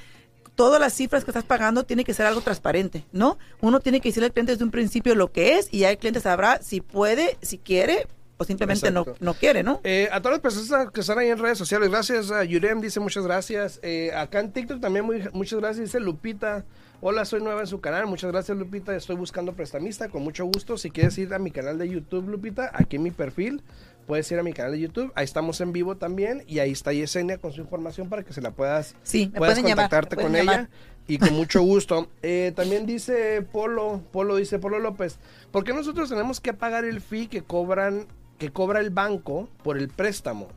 todas 0.56 0.82
las 0.82 0.94
cifras 0.94 1.24
que 1.24 1.32
estás 1.32 1.46
pagando 1.46 1.86
tiene 1.86 2.04
que 2.04 2.14
ser 2.14 2.26
algo 2.26 2.42
transparente, 2.42 3.06
¿no? 3.14 3.38
Uno 3.62 3.80
tiene 3.80 4.02
que 4.02 4.10
decirle 4.10 4.26
al 4.26 4.34
cliente 4.34 4.52
desde 4.52 4.66
un 4.66 4.72
principio 4.72 5.16
lo 5.16 5.32
que 5.32 5.58
es 5.58 5.70
y 5.72 5.80
ya 5.80 5.90
el 5.92 5.98
cliente 5.98 6.20
sabrá 6.20 6.60
si 6.62 6.82
puede, 6.82 7.38
si 7.42 7.58
quiere 7.58 8.08
o 8.40 8.44
simplemente 8.46 8.90
no, 8.90 9.06
no 9.20 9.34
quiere, 9.36 9.62
¿no? 9.64 9.82
Eh, 9.84 10.08
a 10.12 10.22
todas 10.22 10.38
las 10.38 10.42
personas 10.42 10.90
que 10.92 11.02
están 11.02 11.20
ahí 11.20 11.28
en 11.28 11.38
redes 11.38 11.58
sociales, 11.58 11.90
gracias. 11.90 12.32
a 12.32 12.44
Yurem 12.44 12.80
dice 12.82 13.00
muchas 13.00 13.26
gracias. 13.26 13.80
Eh, 13.84 14.12
acá 14.16 14.40
en 14.40 14.52
TikTok 14.52 14.80
también 14.82 15.06
muy- 15.06 15.28
muchas 15.34 15.60
gracias. 15.60 15.88
Dice 15.88 16.00
Lupita, 16.00 16.64
hola, 17.02 17.26
soy 17.26 17.42
nueva 17.42 17.62
en 17.62 17.68
su 17.68 17.82
canal. 17.82 18.08
Muchas 18.08 18.32
gracias 18.32 18.58
Lupita, 18.58 18.96
estoy 18.96 19.18
buscando 19.18 19.54
prestamista 19.54 20.10
con 20.10 20.24
mucho 20.24 20.46
gusto. 20.46 20.78
Si 20.78 20.90
quieres 20.90 21.18
ir 21.18 21.34
a 21.34 21.40
mi 21.40 21.52
canal 21.52 21.78
de 21.78 21.90
YouTube, 21.90 22.30
Lupita, 22.30 22.72
aquí 22.74 22.96
en 22.96 23.04
mi 23.04 23.12
perfil, 23.12 23.62
puedes 24.08 24.32
ir 24.32 24.40
a 24.40 24.44
mi 24.44 24.54
canal 24.54 24.72
de 24.72 24.80
YouTube. 24.80 25.12
Ahí 25.16 25.26
estamos 25.26 25.60
en 25.62 25.74
vivo 25.74 25.98
también 25.98 26.44
y 26.48 26.60
ahí 26.60 26.72
está 26.72 26.94
Yesenia 26.94 27.38
con 27.40 27.52
su 27.52 27.60
información 27.62 28.08
para 28.10 28.24
que 28.24 28.32
se 28.34 28.42
la 28.42 28.52
puedas, 28.52 28.96
Sí, 29.04 29.28
puedas 29.36 29.58
llamar, 29.58 29.76
contactarte 29.90 30.16
con 30.16 30.36
ella. 30.36 30.70
Y 31.08 31.18
con 31.18 31.34
mucho 31.34 31.62
gusto. 31.64 32.08
Eh, 32.22 32.54
también 32.56 32.86
dice 32.86 33.42
Polo, 33.42 34.04
Polo 34.12 34.36
dice 34.36 34.60
Polo 34.60 34.78
López, 34.78 35.18
¿por 35.52 35.64
qué 35.64 35.74
nosotros 35.74 36.08
tenemos 36.08 36.40
que 36.40 36.54
pagar 36.54 36.86
el 36.86 37.02
fee 37.02 37.26
que 37.28 37.42
cobran, 37.42 38.06
que 38.40 38.50
cobra 38.52 38.80
el 38.80 38.90
banco 38.90 39.50
por 39.64 39.78
el 39.78 39.90
préstamo? 39.90 40.48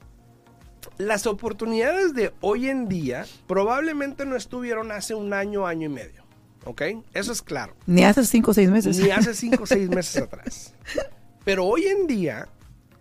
las 0.99 1.27
oportunidades 1.27 2.13
de 2.13 2.35
hoy 2.41 2.69
en 2.69 2.89
día 2.89 3.25
probablemente 3.47 4.27
no 4.27 4.37
estuvieron 4.37 4.91
hace 4.91 5.15
un 5.15 5.33
año, 5.33 5.67
año 5.67 5.87
y 5.87 5.93
medio. 5.93 6.23
¿Ok? 6.65 6.83
Eso 7.15 7.33
es 7.33 7.41
claro. 7.41 7.75
Ni 7.87 8.05
hace 8.05 8.25
cinco 8.25 8.51
o 8.51 8.55
seis 8.55 8.69
meses. 8.69 8.99
Ni 8.99 9.11
hace 9.11 9.33
cinco 9.35 9.63
o 9.63 9.67
seis 9.67 9.89
meses 9.95 10.23
atrás. 10.23 10.75
Pero 11.45 11.65
hoy 11.67 11.87
en 11.87 12.07
día, 12.07 12.49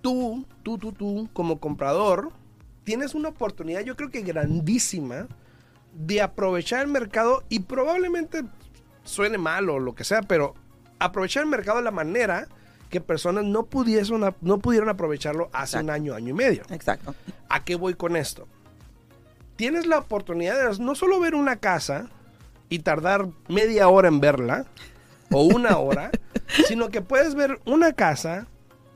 tú, 0.02 0.46
tú, 0.64 0.78
tú, 0.78 0.92
tú, 0.94 1.30
como 1.34 1.60
comprador, 1.60 2.32
tienes 2.84 3.14
una 3.14 3.30
oportunidad, 3.30 3.82
yo 3.82 3.96
creo 3.96 4.10
que 4.10 4.22
grandísima, 4.22 5.28
de 5.94 6.22
aprovechar 6.22 6.82
el 6.82 6.88
mercado 6.88 7.44
y 7.50 7.60
probablemente 7.60 8.44
suene 9.04 9.38
mal 9.38 9.70
o 9.70 9.80
lo 9.80 9.94
que 9.94 10.04
sea, 10.04 10.22
pero 10.22 10.56
aprovechar 11.00 11.44
el 11.44 11.50
mercado 11.50 11.80
de 11.80 11.84
la 11.84 11.92
manera 11.92 12.48
que 12.92 13.02
personas 13.02 13.46
no 13.46 13.66
pudiesen, 13.66 14.22
no 14.42 14.60
pudieron 14.60 14.90
aprovecharlo 14.90 15.50
hace 15.54 15.80
un 15.80 15.90
año, 15.90 16.14
año 16.14 16.30
y 16.30 16.34
medio. 16.34 16.64
Exacto. 16.70 17.16
¿A 17.50 17.64
qué 17.64 17.76
voy 17.76 17.96
con 17.96 18.16
esto? 18.16 18.48
Tienes 19.56 19.88
la 19.88 19.98
oportunidad 20.00 20.56
de 20.56 20.84
no 20.84 20.94
solo 20.94 21.20
ver 21.20 21.34
una 21.34 21.56
casa 21.56 22.10
y 22.70 22.80
tardar 22.80 23.30
media 23.48 23.88
hora 23.88 24.10
en 24.10 24.20
verla, 24.20 24.66
o 25.32 25.44
una 25.44 25.78
hora, 25.78 26.12
sino 26.68 26.90
que 26.90 27.02
puedes 27.02 27.34
ver 27.34 27.60
una 27.66 27.94
casa, 27.94 28.48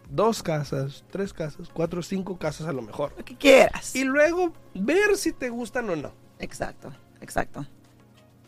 dos 0.10 0.44
casas, 0.44 1.06
tres 1.10 1.34
casas, 1.34 1.70
cuatro, 1.74 2.04
cinco 2.04 2.38
casas 2.38 2.68
a 2.68 2.74
lo 2.74 2.82
mejor. 2.82 3.14
Lo 3.18 3.24
que 3.24 3.38
quieras. 3.38 3.96
Y 3.96 4.04
luego 4.04 4.54
ver 4.74 5.16
si 5.16 5.32
te 5.32 5.50
gustan 5.50 5.90
o 5.90 5.96
no. 5.96 6.12
Exacto, 6.40 6.92
exacto. 7.22 7.66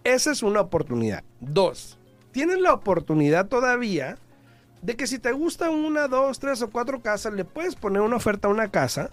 Esa 0.03 0.31
es 0.31 0.43
una 0.43 0.59
oportunidad. 0.59 1.23
Dos, 1.39 1.97
tienes 2.31 2.59
la 2.59 2.73
oportunidad 2.73 3.47
todavía 3.47 4.17
de 4.81 4.95
que 4.95 5.07
si 5.07 5.19
te 5.19 5.31
gusta 5.31 5.69
una, 5.69 6.07
dos, 6.07 6.39
tres 6.39 6.61
o 6.61 6.69
cuatro 6.69 7.01
casas, 7.01 7.33
le 7.33 7.45
puedes 7.45 7.75
poner 7.75 8.01
una 8.01 8.15
oferta 8.15 8.47
a 8.47 8.51
una 8.51 8.69
casa 8.69 9.09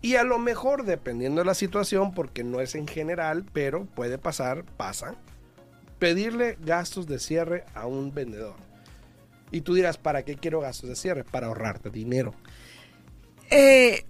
y 0.00 0.14
a 0.14 0.22
lo 0.22 0.38
mejor, 0.38 0.84
dependiendo 0.84 1.40
de 1.40 1.46
la 1.46 1.54
situación, 1.54 2.14
porque 2.14 2.44
no 2.44 2.60
es 2.60 2.74
en 2.74 2.86
general, 2.86 3.44
pero 3.52 3.86
puede 3.86 4.18
pasar, 4.18 4.64
pasa, 4.76 5.16
pedirle 5.98 6.56
gastos 6.60 7.06
de 7.06 7.18
cierre 7.18 7.64
a 7.74 7.86
un 7.86 8.14
vendedor. 8.14 8.54
Y 9.50 9.62
tú 9.62 9.74
dirás, 9.74 9.98
¿para 9.98 10.22
qué 10.24 10.36
quiero 10.36 10.60
gastos 10.60 10.88
de 10.88 10.96
cierre? 10.96 11.24
Para 11.24 11.48
ahorrarte 11.48 11.90
dinero. 11.90 12.34
Eh, 13.50 14.04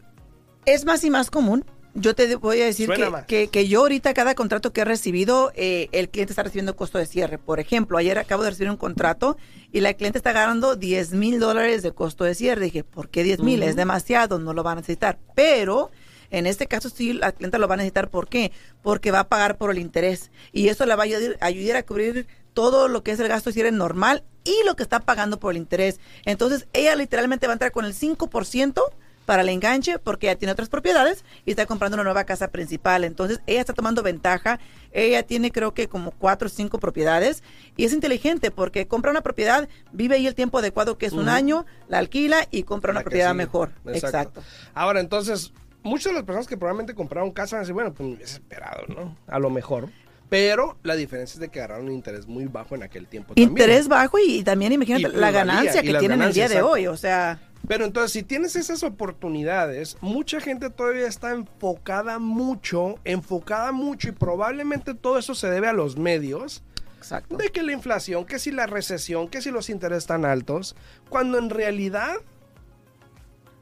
es 0.67 0.85
más 0.85 1.05
y 1.05 1.11
más 1.11 1.31
común. 1.31 1.65
Yo 1.95 2.15
te 2.15 2.37
voy 2.37 2.61
a 2.61 2.67
decir 2.67 2.89
que, 2.91 3.13
que, 3.27 3.49
que 3.49 3.69
yo 3.69 3.81
ahorita 3.81 4.15
cada 4.15 4.35
contrato 4.35 4.73
que 4.73 4.83
he 4.83 4.85
recibido, 4.85 5.53
eh, 5.55 5.89
el 5.93 6.09
cliente 6.09 6.33
está 6.33 6.43
recibiendo 6.43 6.77
costo 6.77 6.99
de 6.99 7.07
cierre. 7.07 7.39
Por 7.39 7.61
ejemplo, 7.61 7.99
ayer 7.99 8.19
acabo 8.19 8.43
de 8.43 8.51
recibir 8.51 8.71
un 8.71 8.77
contrato 8.77 9.37
y 9.73 9.81
la 9.81 9.95
cliente 9.95 10.19
está 10.19 10.33
ganando 10.33 10.77
10 10.77 11.13
mil 11.13 11.41
dólares 11.41 11.83
de 11.83 11.93
costo 11.93 12.25
de 12.25 12.35
cierre. 12.35 12.67
Dije, 12.67 12.85
¿por 12.85 13.09
qué 13.09 13.23
10 13.25 13.41
mil? 13.41 13.63
Es 13.63 13.75
demasiado, 13.75 14.39
no 14.39 14.53
lo 14.53 14.63
va 14.63 14.73
a 14.73 14.77
necesitar. 14.77 15.19
Pero 15.35 15.91
en 16.31 16.47
este 16.47 16.67
caso 16.67 16.91
sí, 16.91 17.15
la 17.15 17.33
clienta 17.33 17.59
lo 17.59 17.69
va 17.69 17.75
a 17.75 17.79
necesitar. 17.79 18.11
¿Por 18.11 18.29
qué? 18.29 18.53
Porque 18.83 19.11
va 19.11 19.21
a 19.21 19.29
pagar 19.29 19.57
por 19.57 19.71
el 19.71 19.79
interés. 19.79 20.31
Y 20.53 20.69
eso 20.69 20.87
le 20.87 20.95
va 20.95 21.03
a 21.03 21.07
ayudar, 21.07 21.37
ayudar 21.41 21.77
a 21.77 21.83
cubrir 21.85 22.27
todo 22.53 22.89
lo 22.89 23.03
que 23.03 23.13
es 23.13 23.21
el 23.21 23.29
gasto 23.29 23.51
de 23.51 23.55
cierre 23.55 23.73
normal 23.73 24.25
y 24.45 24.65
lo 24.67 24.77
que 24.77 24.83
está 24.83 25.01
pagando 25.01 25.39
por 25.39 25.53
el 25.53 25.59
interés. 25.59 26.01
Entonces, 26.25 26.67
ella 26.73 26.97
literalmente 26.97 27.47
va 27.47 27.53
a 27.53 27.55
entrar 27.55 27.73
con 27.73 27.85
el 27.85 27.95
5% 27.95 28.83
para 29.29 29.43
el 29.43 29.51
enganche 29.51 29.99
porque 29.99 30.27
ella 30.27 30.39
tiene 30.39 30.53
otras 30.53 30.71
propiedades 30.71 31.23
y 31.45 31.51
está 31.51 31.67
comprando 31.67 31.97
una 31.97 32.05
nueva 32.05 32.25
casa 32.25 32.49
principal. 32.49 33.05
Entonces, 33.05 33.43
ella 33.47 33.61
está 33.61 33.75
tomando 33.75 34.03
ventaja. 34.03 34.59
Ella 34.91 35.23
tiene 35.23 35.53
creo 35.53 35.75
que 35.75 35.87
como 35.87 36.13
cuatro 36.13 36.47
o 36.47 36.49
cinco 36.49 36.79
propiedades 36.79 37.43
y 37.77 37.85
es 37.85 37.93
inteligente 37.93 38.51
porque 38.51 38.87
compra 38.89 39.11
una 39.11 39.21
propiedad, 39.21 39.69
vive 39.93 40.15
ahí 40.15 40.27
el 40.27 40.35
tiempo 40.35 40.57
adecuado 40.57 40.97
que 40.97 41.05
es 41.05 41.13
un 41.13 41.29
año, 41.29 41.67
la 41.89 41.99
alquila 41.99 42.49
y 42.51 42.63
compra 42.63 42.93
una 42.93 43.01
La 43.01 43.05
propiedad 43.05 43.33
sigue. 43.33 43.37
mejor. 43.45 43.73
Exacto. 43.89 44.43
Ahora, 44.73 45.01
entonces, 45.01 45.53
muchas 45.83 46.07
de 46.07 46.15
las 46.15 46.23
personas 46.25 46.47
que 46.47 46.57
probablemente 46.57 46.95
compraron 46.95 47.31
casa 47.31 47.57
van 47.57 47.61
a 47.61 47.65
decir, 47.65 47.75
bueno, 47.75 47.93
pues 47.93 48.09
me 48.09 48.25
esperado, 48.25 48.87
¿no? 48.89 49.15
A 49.27 49.39
lo 49.39 49.51
mejor. 49.51 49.91
Pero 50.29 50.77
la 50.83 50.95
diferencia 50.95 51.35
es 51.35 51.41
de 51.41 51.49
que 51.49 51.61
agarraron 51.61 51.87
un 51.87 51.93
interés 51.93 52.27
muy 52.27 52.45
bajo 52.47 52.75
en 52.75 52.83
aquel 52.83 53.07
tiempo 53.07 53.33
Interés 53.37 53.89
bajo 53.89 54.19
y, 54.19 54.43
también 54.43 54.73
imagínate 54.73 55.17
Y 55.17 55.19
la 55.19 55.31
ganancia 55.31 55.83
que 55.83 55.95
tienen 55.95 56.21
el 56.23 56.33
día 56.33 56.49
de 56.49 56.57
exacto. 56.57 56.71
hoy. 56.71 56.87
O 56.87 56.97
sea, 56.97 57.41
Pero 57.67 57.85
entonces, 57.85 58.13
si 58.13 58.23
tienes 58.23 58.55
esas 58.57 58.83
oportunidades, 58.83 59.97
mucha 60.01 60.41
gente 60.41 60.69
todavía 60.71 61.07
está 61.07 61.33
enfocada 61.33 62.19
mucho, 62.19 62.97
enfocada 63.05 63.73
mucho, 63.73 64.09
y 64.09 64.13
probablemente 64.13 64.95
todo 64.95 65.19
eso 65.19 65.35
se 65.35 65.51
debe 65.51 65.69
a 65.69 65.73
los 65.73 65.97
medios, 65.97 66.63
exacto. 66.99 67.37
de 67.37 67.49
que 67.49 67.63
la 67.63 67.73
inflación, 67.73 68.27
que 68.27 68.39
si 68.39 68.51
la 68.51 68.67
recesión, 68.67 69.29
que 69.29 69.41
si 69.41 69.51
los 69.51 69.71
intereses 69.71 70.05
están 70.05 70.25
altos, 70.27 70.77
cuando 71.09 71.39
en 71.39 71.49
realidad 71.49 72.17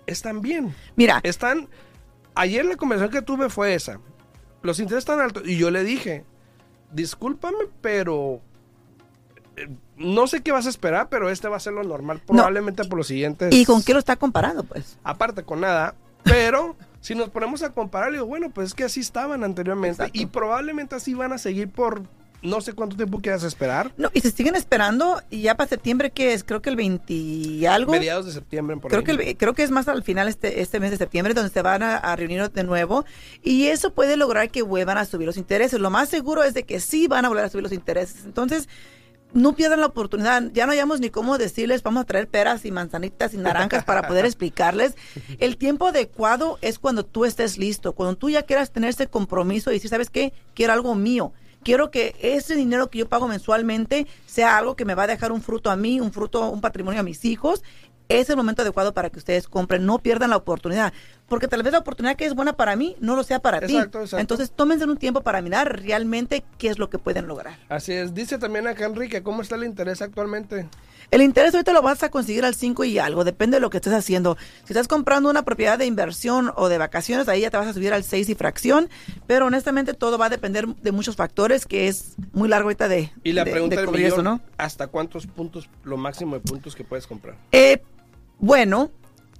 están 0.06 0.40
bien. 0.40 0.75
Mira, 0.96 1.20
Están. 1.23 1.68
Ayer 2.35 2.64
la 2.64 2.76
conversación 2.76 3.11
que 3.11 3.23
tuve 3.23 3.49
fue 3.49 3.75
esa. 3.75 3.99
Los 4.62 4.78
intereses 4.78 5.02
están 5.02 5.20
altos. 5.20 5.44
Y 5.46 5.56
yo 5.56 5.70
le 5.70 5.85
dije, 5.85 6.25
discúlpame, 6.93 7.59
pero. 7.81 8.40
eh, 9.57 9.69
No 9.97 10.26
sé 10.26 10.43
qué 10.43 10.52
vas 10.52 10.66
a 10.66 10.71
esperar, 10.71 11.09
pero 11.09 11.31
este 11.31 11.49
va 11.49 11.57
a 11.57 11.61
ser 11.61 11.73
lo 11.73 11.83
normal. 11.83 12.21
Probablemente 12.26 12.85
por 12.85 12.99
los 12.99 13.07
siguientes. 13.07 13.55
¿y 13.55 13.64
con 13.64 13.83
qué 13.83 13.93
lo 13.93 13.99
está 13.99 14.16
comparando? 14.16 14.62
Pues 14.64 14.99
Aparte, 15.05 15.43
con 15.43 15.61
nada. 15.61 15.95
Pero 16.23 16.76
si 17.00 17.14
nos 17.14 17.31
ponemos 17.31 17.62
a 17.62 17.71
comparar, 17.73 18.12
digo, 18.12 18.26
bueno, 18.26 18.50
pues 18.50 18.69
es 18.69 18.75
que 18.75 18.85
así 18.85 19.00
estaban 19.00 19.45
anteriormente. 19.45 20.02
Exacto. 20.02 20.19
Y 20.21 20.26
probablemente 20.26 20.95
así 20.97 21.14
van 21.14 21.33
a 21.33 21.38
seguir 21.38 21.71
por 21.71 22.02
no 22.43 22.61
sé 22.61 22.73
cuánto 22.73 22.97
tiempo 22.97 23.21
quieras 23.21 23.43
esperar. 23.43 23.93
No, 23.97 24.11
y 24.12 24.21
se 24.21 24.31
siguen 24.31 24.55
esperando 24.55 25.21
y 25.31 25.43
ya 25.43 25.57
para 25.57 25.69
septiembre, 25.69 26.11
que 26.11 26.33
es? 26.33 26.45
Creo 26.45 26.62
que 26.62 26.71
el 26.71 26.76
20 26.76 27.12
y 27.12 27.66
algo. 27.66 27.93
Mediados 27.93 28.26
de 28.26 28.33
septiembre, 28.33 28.76
por 28.76 28.90
Creo 28.90 29.00
ahí. 29.00 29.05
que, 29.05 29.31
el 29.31 29.37
creo 29.37 29.55
que 29.55 29.62
es 29.62 29.71
más 29.71 29.88
al 29.88 30.02
final 30.02 30.28
este, 30.28 30.61
este 30.61 30.81
mes 30.81 30.90
de 30.90 30.97
septiembre 30.97 31.35
donde 31.35 31.50
se 31.50 31.62
van 31.62 31.83
a, 31.83 31.97
a 31.97 32.16
reunir 32.16 32.50
de 32.50 32.64
nuevo 32.64 33.05
y 33.43 33.66
eso 33.66 33.93
puede 33.93 34.16
lograr 34.16 34.50
que 34.50 34.62
vuelvan 34.62 34.99
a 34.99 35.05
subir 35.05 35.26
los 35.26 35.37
intereses. 35.37 35.81
Lo 35.81 35.90
más 35.90 36.09
seguro 36.09 36.45
es 36.45 36.55
de 36.55 36.64
que 36.64 36.81
sí 36.81 37.07
van 37.09 37.25
a 37.25 37.28
volver 37.28 37.45
a 37.45 37.49
subir 37.49 37.62
los 37.62 37.73
intereses. 37.73 38.25
Entonces, 38.25 38.69
no 39.33 39.55
pierdan 39.55 39.81
la 39.81 39.87
oportunidad. 39.87 40.43
Ya 40.52 40.66
no 40.66 40.73
hayamos 40.73 41.00
ni 41.00 41.11
cómo 41.11 41.38
decirles, 41.38 41.83
vamos 41.83 42.02
a 42.02 42.07
traer 42.07 42.28
peras 42.28 42.64
y 42.64 42.71
manzanitas 42.71 43.35
y 43.35 43.38
naranjas 43.38 43.85
para 43.85 44.07
poder 44.09 44.25
explicarles. 44.25 44.95
El 45.38 45.57
tiempo 45.57 45.88
adecuado 45.88 46.59
es 46.62 46.78
cuando 46.78 47.05
tú 47.05 47.25
estés 47.25 47.59
listo, 47.59 47.93
cuando 47.93 48.16
tú 48.16 48.31
ya 48.31 48.43
quieras 48.43 48.71
tener 48.71 48.90
ese 48.90 49.09
compromiso 49.09 49.71
y 49.71 49.75
decir, 49.75 49.90
¿sabes 49.90 50.11
qué? 50.11 50.33
Quiero 50.55 50.73
algo 50.73 50.95
mío. 50.95 51.33
Quiero 51.66 51.90
que 51.90 52.14
ese 52.23 52.54
dinero 52.54 52.90
que 52.90 52.99
yo 52.99 53.08
pago 53.08 53.26
mensualmente 53.26 54.06
sea 54.25 54.56
algo 54.56 54.76
que 54.76 54.85
me 54.85 54.94
va 54.94 55.02
a 55.02 55.06
dejar 55.08 55.32
un 55.32 55.42
fruto 55.42 55.68
a 55.68 55.75
mí, 55.75 56.00
un 56.00 56.12
fruto, 56.12 56.49
un 56.49 56.61
patrimonio 56.61 57.00
a 57.00 57.02
mis 57.02 57.25
hijos. 57.25 57.64
Es 58.08 58.30
el 58.30 58.37
momento 58.37 58.62
adecuado 58.62 58.94
para 58.94 59.11
que 59.11 59.18
ustedes 59.18 59.49
compren. 59.49 59.85
No 59.85 59.99
pierdan 59.99 60.30
la 60.30 60.37
oportunidad. 60.37 60.92
Porque 61.26 61.49
tal 61.49 61.64
vez 61.64 61.73
la 61.73 61.80
oportunidad 61.80 62.14
que 62.14 62.25
es 62.25 62.37
buena 62.37 62.52
para 62.52 62.76
mí 62.76 62.94
no 63.00 63.16
lo 63.16 63.25
sea 63.25 63.40
para 63.40 63.58
Exacto, 63.58 63.99
ti. 63.99 64.04
exacto. 64.04 64.20
Entonces, 64.20 64.52
tómense 64.54 64.85
un 64.85 64.96
tiempo 64.96 65.23
para 65.23 65.42
mirar 65.42 65.82
realmente 65.82 66.44
qué 66.56 66.68
es 66.68 66.78
lo 66.78 66.88
que 66.88 66.99
pueden 67.00 67.26
lograr. 67.26 67.58
Así 67.68 67.92
es. 67.94 68.14
Dice 68.14 68.38
también 68.38 68.68
acá 68.68 68.87
Enrique, 68.87 69.25
¿cómo 69.25 69.42
está 69.42 69.56
el 69.56 69.64
interés 69.64 70.02
actualmente? 70.02 70.68
El 71.11 71.23
interés 71.23 71.55
ahorita 71.55 71.73
lo 71.73 71.83
vas 71.83 72.03
a 72.03 72.09
conseguir 72.11 72.45
al 72.45 72.55
5 72.55 72.85
y 72.85 72.99
algo, 72.99 73.23
depende 73.25 73.57
de 73.59 73.61
lo 73.61 73.71
que 73.71 73.77
estés 73.79 73.93
haciendo. 73.93 74.37
Si 74.65 74.73
estás 74.73 74.89
comprando 74.89 75.31
una 75.31 75.45
propiedad 75.45 75.79
de 75.79 75.87
inversión 75.87 76.53
o 76.57 76.69
de 76.69 76.79
vacaciones, 76.79 77.29
ahí 77.29 77.43
ya 77.43 77.51
te 77.51 77.57
vas 77.57 77.69
a 77.69 77.73
subir 77.75 77.93
al 77.93 78.03
6 78.05 78.29
y 78.29 78.35
fracción, 78.35 78.89
pero 79.27 79.47
honestamente 79.47 79.95
todo 79.95 80.19
va 80.19 80.27
a 80.27 80.31
depender 80.31 80.67
de 80.67 80.93
muchos 80.93 81.15
factores, 81.17 81.65
que 81.67 81.89
es 81.89 82.17
muy 82.33 82.49
largo 82.49 82.67
ahorita 82.69 82.89
de, 82.89 83.13
Y 83.23 83.33
la 83.33 83.45
de- 83.45 83.53
pregunta 83.53 83.77
de 83.77 83.81
del 83.83 83.87
cubrir 83.87 84.05
millón, 84.07 84.21
eso, 84.21 84.23
¿no? 84.23 84.41
¿hasta 84.59 84.89
cuántos 84.89 85.27
puntos, 85.27 85.69
lo 85.85 85.97
máximo 85.97 86.35
de 86.35 86.41
puntos 86.41 86.75
que 86.75 86.83
puedes 86.85 87.07
comprar? 87.07 87.37
Eh, 87.53 87.83
bueno, 88.39 88.91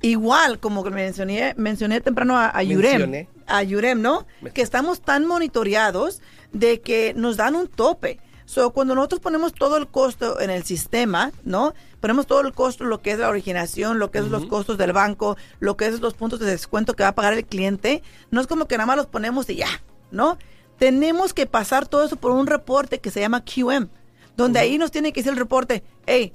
igual 0.03 0.59
como 0.61 0.85
que 0.85 0.91
mencioné, 0.91 1.55
mencioné 1.57 2.01
temprano 2.01 2.37
a, 2.37 2.57
a 2.57 2.63
Yurem, 2.63 2.93
Mencioné. 2.93 3.29
a 3.47 3.63
Yurem, 3.63 4.01
¿no? 4.01 4.27
Me- 4.41 4.51
Que 4.51 4.63
estamos 4.63 5.01
tan 5.01 5.27
monitoreados 5.27 6.23
de 6.53 6.81
que 6.81 7.13
nos 7.15 7.37
dan 7.37 7.55
un 7.57 7.67
tope. 7.67 8.19
So, 8.47 8.71
cuando 8.71 8.95
nosotros 8.95 9.21
ponemos 9.21 9.53
todo 9.53 9.77
el 9.77 9.89
costo 9.89 10.41
en 10.41 10.51
el 10.51 10.63
sistema, 10.63 11.33
¿no? 11.45 11.75
Ponemos 12.01 12.29
todo 12.29 12.41
el 12.43 12.53
costo, 12.53 12.85
lo 12.85 13.03
que 13.03 13.11
es 13.11 13.19
la 13.19 13.29
originación, 13.29 13.99
lo 13.99 14.13
que 14.13 14.19
es 14.19 14.29
los 14.29 14.47
costos 14.47 14.79
del 14.79 14.93
banco, 14.93 15.37
lo 15.59 15.77
que 15.77 15.87
es 15.87 16.01
los 16.01 16.15
puntos 16.15 16.39
de 16.39 16.47
descuento 16.47 16.95
que 16.95 17.03
va 17.03 17.11
a 17.11 17.15
pagar 17.15 17.35
el 17.35 17.45
cliente, 17.45 18.05
no 18.31 18.41
es 18.41 18.47
como 18.47 18.67
que 18.69 18.77
nada 18.77 18.87
más 18.87 18.97
los 18.97 19.07
ponemos 19.07 19.51
y 19.51 19.57
ya, 19.57 19.83
¿no? 20.13 20.39
Tenemos 20.79 21.35
que 21.35 21.47
pasar 21.47 21.89
todo 21.89 22.05
eso 22.05 22.15
por 22.17 22.31
un 22.31 22.47
reporte 22.47 23.01
que 23.01 23.11
se 23.11 23.21
llama 23.21 23.45
QM, 23.45 23.89
donde 24.37 24.61
ahí 24.61 24.79
nos 24.79 24.93
tiene 24.93 25.13
que 25.13 25.21
decir 25.21 25.33
el 25.33 25.39
reporte, 25.39 25.83
hey, 26.07 26.33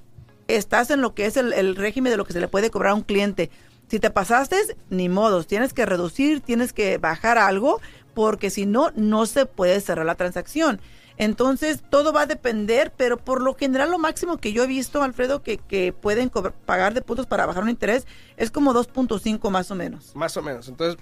estás 0.49 0.91
en 0.91 0.99
lo 0.99 1.15
que 1.15 1.27
es 1.27 1.37
el, 1.37 1.53
el 1.53 1.77
régimen 1.77 2.11
de 2.11 2.17
lo 2.17 2.25
que 2.25 2.33
se 2.33 2.41
le 2.41 2.49
puede 2.49 2.71
cobrar 2.71 2.91
a 2.91 2.95
un 2.95 3.03
cliente. 3.03 3.49
Si 3.87 3.99
te 3.99 4.09
pasaste, 4.09 4.57
ni 4.89 5.07
modos, 5.07 5.47
tienes 5.47 5.71
que 5.71 5.85
reducir, 5.85 6.41
tienes 6.41 6.73
que 6.73 6.97
bajar 6.97 7.37
algo, 7.37 7.79
porque 8.13 8.49
si 8.49 8.65
no, 8.65 8.91
no 8.95 9.25
se 9.25 9.45
puede 9.45 9.79
cerrar 9.79 10.05
la 10.05 10.15
transacción. 10.15 10.81
Entonces, 11.21 11.83
todo 11.87 12.11
va 12.11 12.21
a 12.21 12.25
depender, 12.25 12.91
pero 12.97 13.15
por 13.15 13.43
lo 13.43 13.53
general 13.53 13.91
lo 13.91 13.99
máximo 13.99 14.37
que 14.37 14.53
yo 14.53 14.63
he 14.63 14.67
visto, 14.67 15.03
Alfredo, 15.03 15.43
que, 15.43 15.59
que 15.59 15.93
pueden 15.93 16.31
pagar 16.65 16.95
de 16.95 17.03
puntos 17.03 17.27
para 17.27 17.45
bajar 17.45 17.61
un 17.61 17.69
interés 17.69 18.07
es 18.37 18.49
como 18.49 18.73
2.5 18.73 19.51
más 19.51 19.69
o 19.69 19.75
menos. 19.75 20.15
Más 20.15 20.35
o 20.35 20.41
menos. 20.41 20.67
Entonces, 20.67 20.97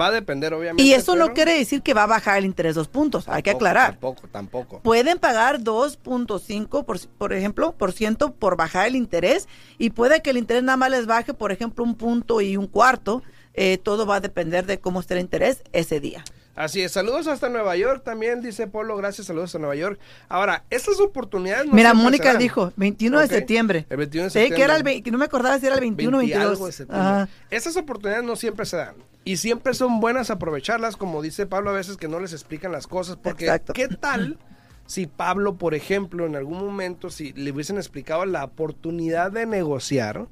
va 0.00 0.06
a 0.06 0.10
depender, 0.12 0.54
obviamente. 0.54 0.80
Y 0.80 0.92
eso 0.92 1.16
no 1.16 1.32
quiere 1.32 1.58
decir 1.58 1.82
que 1.82 1.92
va 1.92 2.04
a 2.04 2.06
bajar 2.06 2.38
el 2.38 2.44
interés 2.44 2.76
dos 2.76 2.86
puntos, 2.86 3.28
hay 3.28 3.42
que 3.42 3.50
aclarar. 3.50 3.94
Tampoco, 3.94 4.28
tampoco. 4.28 4.78
Pueden 4.78 5.18
pagar 5.18 5.58
2.5, 5.58 6.84
por, 6.84 7.08
por 7.08 7.32
ejemplo, 7.32 7.72
por 7.72 7.90
ciento 7.90 8.32
por 8.32 8.56
bajar 8.56 8.86
el 8.86 8.94
interés 8.94 9.48
y 9.76 9.90
puede 9.90 10.22
que 10.22 10.30
el 10.30 10.36
interés 10.36 10.62
nada 10.62 10.76
más 10.76 10.92
les 10.92 11.06
baje, 11.06 11.34
por 11.34 11.50
ejemplo, 11.50 11.82
un 11.82 11.96
punto 11.96 12.40
y 12.40 12.56
un 12.56 12.68
cuarto. 12.68 13.24
Eh, 13.54 13.78
todo 13.78 14.06
va 14.06 14.16
a 14.16 14.20
depender 14.20 14.66
de 14.66 14.78
cómo 14.78 15.00
esté 15.00 15.14
el 15.14 15.20
interés 15.20 15.64
ese 15.72 15.98
día. 15.98 16.24
Así 16.56 16.82
es. 16.82 16.92
Saludos 16.92 17.26
hasta 17.26 17.48
Nueva 17.48 17.76
York 17.76 18.02
también, 18.04 18.40
dice 18.40 18.66
Polo. 18.68 18.96
Gracias, 18.96 19.26
saludos 19.26 19.46
hasta 19.46 19.58
Nueva 19.58 19.74
York. 19.74 19.98
Ahora, 20.28 20.62
estas 20.70 21.00
oportunidades 21.00 21.66
no 21.66 21.72
Mira, 21.72 21.94
Mónica 21.94 22.34
dijo 22.36 22.72
21 22.76 23.16
Ok. 23.18 23.22
de 23.22 23.28
septiembre. 23.28 23.86
El 23.90 23.96
21 23.96 24.24
de 24.24 24.30
Sí, 24.30 24.38
que 24.38 24.44
era 24.62 24.74
el 24.76 24.78
septiembre. 24.78 24.94
ve- 24.94 25.02
que 25.02 25.10
no 25.10 25.18
me 25.18 25.24
acordaba 25.24 25.58
si 25.58 25.66
era 25.66 25.74
el 25.74 25.80
21 25.80 26.16
o 26.16 26.20
20 26.20 26.32
22. 26.34 26.52
algo 26.52 26.66
de 26.66 26.72
septiembre. 26.72 27.06
Ajá. 27.08 27.28
Estas 27.50 27.76
oportunidades 27.76 28.24
no 28.24 28.36
siempre 28.36 28.66
se 28.66 28.76
dan. 28.76 28.94
Y 29.24 29.38
siempre 29.38 29.74
son 29.74 30.00
buenas 30.00 30.30
aprovecharlas, 30.30 30.96
como 30.96 31.22
dice 31.22 31.46
Pablo, 31.46 31.70
a 31.70 31.72
veces 31.72 31.96
que 31.96 32.08
no 32.08 32.20
les 32.20 32.32
explican 32.32 32.70
las 32.70 32.86
cosas. 32.86 33.16
Porque, 33.16 33.46
Exacto. 33.46 33.72
¿qué 33.72 33.88
tal 33.88 34.38
si 34.86 35.06
Pablo, 35.06 35.56
por 35.56 35.74
ejemplo, 35.74 36.26
en 36.26 36.36
algún 36.36 36.58
momento, 36.58 37.10
si 37.10 37.32
le 37.32 37.50
hubiesen 37.50 37.78
explicado 37.78 38.26
la 38.26 38.44
oportunidad 38.44 39.32
de 39.32 39.46
negociar? 39.46 40.26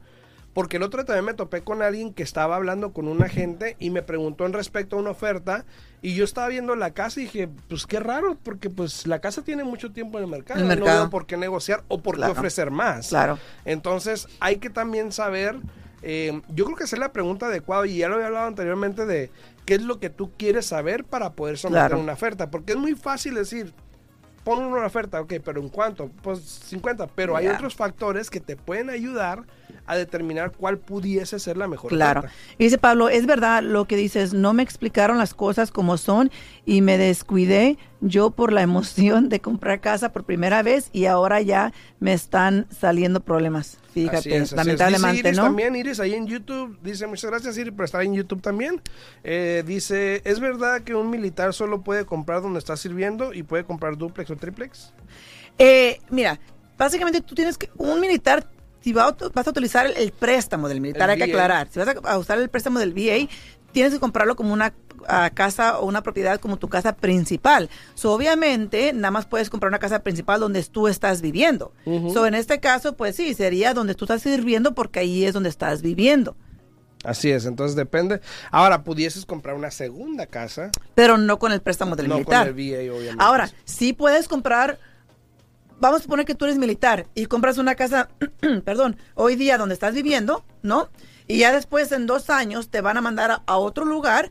Porque 0.54 0.76
el 0.76 0.82
otro 0.82 1.00
día 1.00 1.06
también 1.06 1.24
me 1.24 1.34
topé 1.34 1.62
con 1.62 1.80
alguien 1.80 2.12
que 2.12 2.22
estaba 2.22 2.56
hablando 2.56 2.92
con 2.92 3.08
un 3.08 3.22
agente 3.22 3.76
y 3.78 3.88
me 3.88 4.02
preguntó 4.02 4.44
en 4.44 4.52
respecto 4.52 4.96
a 4.96 4.98
una 4.98 5.10
oferta 5.10 5.64
y 6.02 6.14
yo 6.14 6.24
estaba 6.24 6.48
viendo 6.48 6.76
la 6.76 6.90
casa 6.90 7.20
y 7.20 7.24
dije, 7.24 7.48
pues 7.68 7.86
qué 7.86 8.00
raro, 8.00 8.36
porque 8.42 8.68
pues 8.68 9.06
la 9.06 9.20
casa 9.20 9.42
tiene 9.42 9.64
mucho 9.64 9.92
tiempo 9.92 10.18
en 10.18 10.24
el 10.24 10.30
mercado, 10.30 10.60
El 10.60 10.68
no 10.68 10.74
mercado. 10.74 11.00
veo 11.02 11.10
por 11.10 11.24
qué 11.26 11.38
negociar 11.38 11.84
o 11.88 12.02
por 12.02 12.16
Claro. 12.16 12.34
qué 12.34 12.38
ofrecer 12.38 12.70
más. 12.70 13.08
Claro. 13.08 13.38
Entonces 13.64 14.28
hay 14.40 14.56
que 14.56 14.68
también 14.68 15.10
saber, 15.12 15.56
eh, 16.02 16.42
yo 16.50 16.66
creo 16.66 16.76
que 16.76 16.84
hacer 16.84 16.98
la 16.98 17.12
pregunta 17.12 17.46
adecuada 17.46 17.86
y 17.86 17.96
ya 17.98 18.08
lo 18.08 18.16
había 18.16 18.26
hablado 18.26 18.46
anteriormente 18.46 19.06
de 19.06 19.30
qué 19.64 19.76
es 19.76 19.82
lo 19.82 20.00
que 20.00 20.10
tú 20.10 20.32
quieres 20.36 20.66
saber 20.66 21.04
para 21.04 21.32
poder 21.32 21.56
someter 21.56 21.86
Claro. 21.88 22.00
una 22.02 22.12
oferta, 22.12 22.50
porque 22.50 22.72
es 22.72 22.78
muy 22.78 22.94
fácil 22.94 23.36
decir, 23.36 23.72
pon 24.44 24.64
una 24.64 24.86
oferta, 24.86 25.20
ok, 25.20 25.34
pero 25.44 25.60
¿en 25.60 25.68
cuánto? 25.68 26.10
Pues 26.22 26.40
50, 26.40 27.06
pero 27.08 27.36
hay 27.36 27.46
otros 27.46 27.74
factores 27.74 28.30
que 28.30 28.40
te 28.40 28.56
pueden 28.56 28.90
ayudar 28.90 29.44
a 29.86 29.96
determinar 29.96 30.52
cuál 30.52 30.78
pudiese 30.78 31.38
ser 31.38 31.56
la 31.56 31.66
mejor 31.68 31.90
Claro. 31.90 32.20
oferta. 32.20 32.36
Y 32.58 32.64
dice 32.64 32.78
Pablo, 32.78 33.08
es 33.08 33.26
verdad 33.26 33.62
lo 33.62 33.86
que 33.86 33.96
dices, 33.96 34.32
no 34.34 34.52
me 34.52 34.62
explicaron 34.62 35.18
las 35.18 35.34
cosas 35.34 35.70
como 35.70 35.96
son 35.96 36.30
y 36.64 36.80
me 36.82 36.98
descuidé 36.98 37.78
yo 38.00 38.30
por 38.30 38.52
la 38.52 38.62
emoción 38.62 39.28
de 39.28 39.40
comprar 39.40 39.80
casa 39.80 40.12
por 40.12 40.24
primera 40.24 40.62
vez 40.62 40.88
y 40.92 41.06
ahora 41.06 41.40
ya 41.40 41.72
me 42.00 42.12
están 42.12 42.66
saliendo 42.70 43.20
problemas. 43.20 43.78
Fíjate, 43.92 44.16
Así 44.18 44.30
es, 44.32 44.34
así 44.34 44.42
es. 44.44 44.52
lamentablemente, 44.52 45.16
Dice 45.16 45.28
Iris 45.28 45.36
¿no? 45.38 45.44
también, 45.44 45.76
Iris, 45.76 46.00
ahí 46.00 46.14
en 46.14 46.26
YouTube, 46.26 46.78
dice, 46.82 47.06
muchas 47.06 47.30
gracias 47.30 47.58
Iris 47.58 47.72
por 47.74 47.84
estar 47.84 48.02
en 48.02 48.14
YouTube 48.14 48.40
también. 48.40 48.80
Eh, 49.22 49.62
dice, 49.66 50.22
¿es 50.24 50.40
verdad 50.40 50.80
que 50.82 50.94
un 50.94 51.10
militar 51.10 51.52
solo 51.52 51.82
puede 51.82 52.06
comprar 52.06 52.40
donde 52.42 52.58
está 52.58 52.76
sirviendo 52.76 53.34
y 53.34 53.42
puede 53.42 53.64
comprar 53.64 53.96
duplex 53.98 54.30
o 54.30 54.36
triplex? 54.36 54.92
Eh, 55.58 56.00
mira, 56.08 56.40
básicamente 56.78 57.20
tú 57.20 57.34
tienes 57.34 57.58
que, 57.58 57.68
un 57.76 58.00
militar, 58.00 58.46
si 58.80 58.92
va 58.94 59.04
a 59.04 59.16
ut- 59.16 59.32
vas 59.34 59.46
a 59.46 59.50
utilizar 59.50 59.86
el, 59.94 60.10
préstamo 60.12 60.68
del 60.68 60.80
militar, 60.80 61.10
El 61.10 61.10
hay 61.10 61.18
que 61.18 61.24
aclarar, 61.32 61.68
si 61.70 61.78
vas 61.78 61.94
a 62.04 62.18
usar 62.18 62.38
el 62.38 62.48
préstamo 62.48 62.78
del 62.78 62.92
VA, 62.94 63.28
tienes 63.72 63.92
que 63.92 64.00
comprarlo 64.00 64.36
como 64.36 64.52
una 64.52 64.72
ah, 65.08 65.30
casa 65.34 65.78
o 65.78 65.86
una 65.86 66.02
propiedad 66.02 66.38
como 66.40 66.56
tu 66.56 66.68
casa 66.68 66.94
principal. 66.94 67.68
So, 67.94 68.12
obviamente, 68.12 68.92
nada 68.92 69.10
más 69.10 69.26
puedes 69.26 69.50
comprar 69.50 69.70
una 69.70 69.78
casa 69.78 70.02
principal 70.02 70.40
donde 70.40 70.62
tú 70.64 70.88
estás 70.88 71.20
viviendo. 71.20 71.72
So, 72.12 72.26
en 72.26 72.34
este 72.34 72.60
caso, 72.60 72.94
pues 72.94 73.16
sí, 73.16 73.34
sería 73.34 73.74
donde 73.74 73.94
tú 73.94 74.04
estás 74.04 74.22
sirviendo 74.22 74.74
porque 74.74 75.00
ahí 75.00 75.24
es 75.24 75.34
donde 75.34 75.48
estás 75.48 75.82
viviendo. 75.82 76.36
Así 77.04 77.30
es, 77.30 77.46
entonces 77.46 77.74
depende. 77.74 78.20
Ahora, 78.50 78.84
pudieses 78.84 79.26
comprar 79.26 79.56
una 79.56 79.70
segunda 79.70 80.26
casa. 80.26 80.70
Pero 80.94 81.18
no 81.18 81.38
con 81.38 81.52
el 81.52 81.60
préstamo 81.60 81.96
del 81.96 82.08
no 82.08 82.16
militar. 82.16 82.48
con 82.48 82.58
el 82.58 82.72
VA, 82.72 82.94
obviamente. 82.94 83.24
Ahora, 83.24 83.50
sí 83.64 83.92
puedes 83.92 84.28
comprar, 84.28 84.78
vamos 85.80 86.00
a 86.00 86.02
suponer 86.04 86.24
que 86.24 86.34
tú 86.34 86.44
eres 86.44 86.58
militar 86.58 87.06
y 87.14 87.26
compras 87.26 87.58
una 87.58 87.74
casa, 87.74 88.08
perdón, 88.64 88.96
hoy 89.14 89.34
día 89.34 89.58
donde 89.58 89.74
estás 89.74 89.94
viviendo, 89.94 90.44
¿no? 90.62 90.90
Y 91.32 91.38
ya 91.38 91.52
después 91.52 91.90
en 91.92 92.06
dos 92.06 92.30
años 92.30 92.68
te 92.68 92.80
van 92.80 92.96
a 92.96 93.00
mandar 93.00 93.30
a, 93.30 93.42
a 93.46 93.56
otro 93.56 93.84
lugar, 93.84 94.30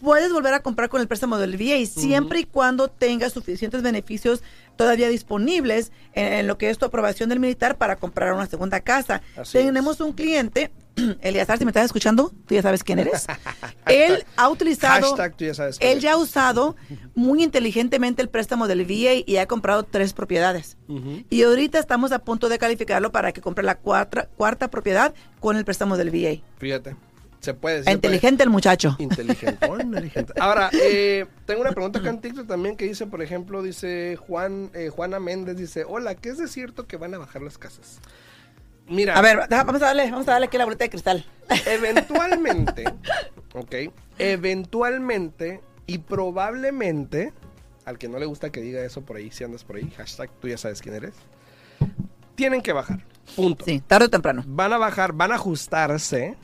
puedes 0.00 0.32
volver 0.32 0.54
a 0.54 0.62
comprar 0.62 0.88
con 0.88 1.00
el 1.00 1.08
préstamo 1.08 1.38
del 1.38 1.56
VA 1.56 1.86
siempre 1.86 2.40
y 2.40 2.44
cuando 2.44 2.88
tengas 2.88 3.32
suficientes 3.32 3.82
beneficios 3.82 4.42
todavía 4.76 5.08
disponibles 5.08 5.92
en, 6.14 6.32
en 6.32 6.46
lo 6.46 6.58
que 6.58 6.70
es 6.70 6.78
tu 6.78 6.86
aprobación 6.86 7.28
del 7.28 7.38
militar 7.38 7.76
para 7.76 7.96
comprar 7.96 8.32
una 8.32 8.46
segunda 8.46 8.80
casa. 8.80 9.22
Así 9.36 9.58
Tenemos 9.58 10.00
un 10.00 10.12
cliente, 10.12 10.70
Eliazar, 11.20 11.58
si 11.58 11.64
me 11.64 11.70
estás 11.70 11.84
escuchando, 11.84 12.32
tú 12.46 12.54
ya 12.54 12.62
sabes 12.62 12.84
quién 12.84 12.98
eres. 12.98 13.26
Él 13.86 14.24
ha 14.36 14.48
utilizado... 14.48 15.08
Hashtag, 15.08 15.36
tú 15.36 15.44
ya 15.44 15.54
sabes. 15.54 15.76
Él 15.80 15.98
es. 15.98 16.02
ya 16.02 16.12
ha 16.12 16.16
usado 16.16 16.76
muy 17.14 17.42
inteligentemente 17.42 18.22
el 18.22 18.28
préstamo 18.28 18.68
del 18.68 18.84
VA 18.84 19.22
y 19.26 19.36
ha 19.36 19.46
comprado 19.46 19.82
tres 19.82 20.12
propiedades. 20.12 20.76
Y 21.28 21.42
ahorita 21.42 21.78
estamos 21.78 22.12
a 22.12 22.18
punto 22.18 22.48
de 22.48 22.58
calificarlo 22.58 23.12
para 23.12 23.32
que 23.32 23.40
compre 23.40 23.64
la 23.64 23.76
cuarta, 23.76 24.28
cuarta 24.36 24.68
propiedad 24.68 25.14
con 25.38 25.56
el 25.56 25.64
préstamo 25.64 25.96
del 25.96 26.10
VA. 26.10 26.42
Fíjate, 26.58 26.96
se 27.40 27.54
puede. 27.54 27.84
se 27.84 27.90
Inteligente 27.90 28.42
el 28.42 28.50
muchacho. 28.50 28.96
oh, 28.98 29.02
inteligente. 29.02 30.32
Ahora, 30.38 30.70
eh, 30.72 31.26
tengo 31.46 31.62
una 31.62 31.72
pregunta 31.72 31.98
acá 31.98 32.10
en 32.10 32.20
TikTok 32.20 32.46
también 32.46 32.76
que 32.76 32.84
dice, 32.84 33.06
por 33.06 33.22
ejemplo, 33.22 33.62
dice 33.62 34.16
Juan, 34.16 34.70
eh, 34.74 34.90
Juana 34.90 35.18
Méndez, 35.18 35.56
dice, 35.56 35.84
hola, 35.86 36.14
¿qué 36.14 36.30
es 36.30 36.38
de 36.38 36.48
cierto 36.48 36.86
que 36.86 36.96
van 36.96 37.14
a 37.14 37.18
bajar 37.18 37.42
las 37.42 37.58
casas? 37.58 38.00
Mira. 38.90 39.16
A 39.16 39.22
ver, 39.22 39.46
vamos 39.48 39.76
a 39.76 39.86
darle, 39.86 40.10
vamos 40.10 40.26
a 40.26 40.32
darle 40.32 40.46
aquí 40.48 40.58
la 40.58 40.64
bolita 40.64 40.84
de 40.84 40.90
cristal. 40.90 41.24
Eventualmente, 41.64 42.84
ok, 43.54 43.74
eventualmente 44.18 45.60
y 45.86 45.98
probablemente, 45.98 47.32
al 47.84 47.98
que 47.98 48.08
no 48.08 48.18
le 48.18 48.26
gusta 48.26 48.50
que 48.50 48.60
diga 48.60 48.84
eso 48.84 49.02
por 49.02 49.16
ahí, 49.16 49.30
si 49.30 49.44
andas 49.44 49.62
por 49.62 49.76
ahí, 49.76 49.88
hashtag 49.96 50.30
tú 50.40 50.48
ya 50.48 50.58
sabes 50.58 50.82
quién 50.82 50.96
eres, 50.96 51.14
tienen 52.34 52.62
que 52.62 52.72
bajar, 52.72 52.98
punto. 53.36 53.64
Sí, 53.64 53.80
tarde 53.80 54.06
o 54.06 54.10
temprano. 54.10 54.42
Van 54.44 54.72
a 54.72 54.78
bajar, 54.78 55.12
van 55.12 55.30
a 55.30 55.36
ajustarse, 55.36 56.36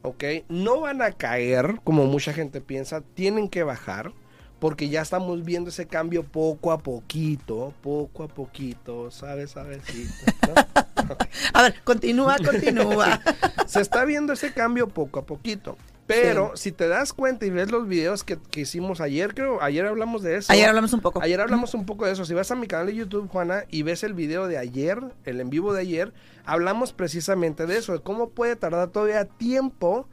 ok, 0.00 0.24
no 0.48 0.80
van 0.80 1.02
a 1.02 1.12
caer 1.12 1.78
como 1.84 2.06
mucha 2.06 2.32
gente 2.32 2.62
piensa, 2.62 3.02
tienen 3.02 3.48
que 3.50 3.62
bajar. 3.64 4.12
Porque 4.58 4.88
ya 4.88 5.02
estamos 5.02 5.42
viendo 5.42 5.70
ese 5.70 5.88
cambio 5.88 6.22
poco 6.22 6.70
a 6.70 6.78
poquito, 6.78 7.74
poco 7.82 8.22
a 8.22 8.28
poquito, 8.28 9.10
¿sabes? 9.10 9.50
¿Sabes? 9.50 9.82
Sí, 9.86 10.06
A 11.52 11.62
ver, 11.62 11.80
continúa, 11.84 12.36
continúa. 12.38 13.20
se 13.66 13.80
está 13.80 14.04
viendo 14.04 14.32
ese 14.32 14.52
cambio 14.52 14.88
poco 14.88 15.20
a 15.20 15.26
poquito. 15.26 15.76
Pero 16.06 16.56
si 16.56 16.72
te 16.72 16.88
das 16.88 17.12
cuenta 17.12 17.46
y 17.46 17.50
ves 17.50 17.70
los 17.70 17.88
videos 17.88 18.22
que, 18.24 18.36
que 18.50 18.62
hicimos 18.62 19.00
ayer, 19.00 19.34
creo, 19.34 19.62
ayer 19.62 19.86
hablamos 19.86 20.22
de 20.22 20.36
eso. 20.36 20.52
Ayer 20.52 20.68
hablamos 20.68 20.92
un 20.92 21.00
poco. 21.00 21.22
Ayer 21.22 21.40
hablamos 21.40 21.74
un 21.74 21.86
poco 21.86 22.04
de 22.04 22.12
eso. 22.12 22.24
Si 22.24 22.34
vas 22.34 22.50
a 22.50 22.56
mi 22.56 22.66
canal 22.66 22.86
de 22.86 22.94
YouTube, 22.94 23.28
Juana, 23.28 23.64
y 23.70 23.82
ves 23.82 24.02
el 24.02 24.12
video 24.12 24.46
de 24.46 24.58
ayer, 24.58 24.98
el 25.24 25.40
en 25.40 25.48
vivo 25.48 25.72
de 25.72 25.80
ayer, 25.80 26.12
hablamos 26.44 26.92
precisamente 26.92 27.66
de 27.66 27.78
eso, 27.78 27.92
de 27.92 28.00
cómo 28.00 28.30
puede 28.30 28.56
tardar 28.56 28.88
todavía 28.88 29.24
tiempo 29.24 30.06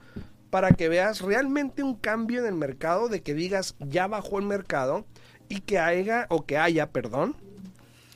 para 0.50 0.72
que 0.72 0.90
veas 0.90 1.22
realmente 1.22 1.84
un 1.84 1.96
cambio 1.96 2.40
en 2.40 2.46
el 2.46 2.56
mercado, 2.56 3.10
de 3.10 3.22
que 3.22 3.34
digas, 3.34 3.76
ya 3.80 4.08
bajó 4.08 4.40
el 4.40 4.46
mercado, 4.46 5.06
y 5.48 5.62
que 5.62 5.80
haya, 5.80 6.28
o 6.30 6.46
que 6.46 6.58
haya, 6.58 6.92
perdón, 6.92 7.36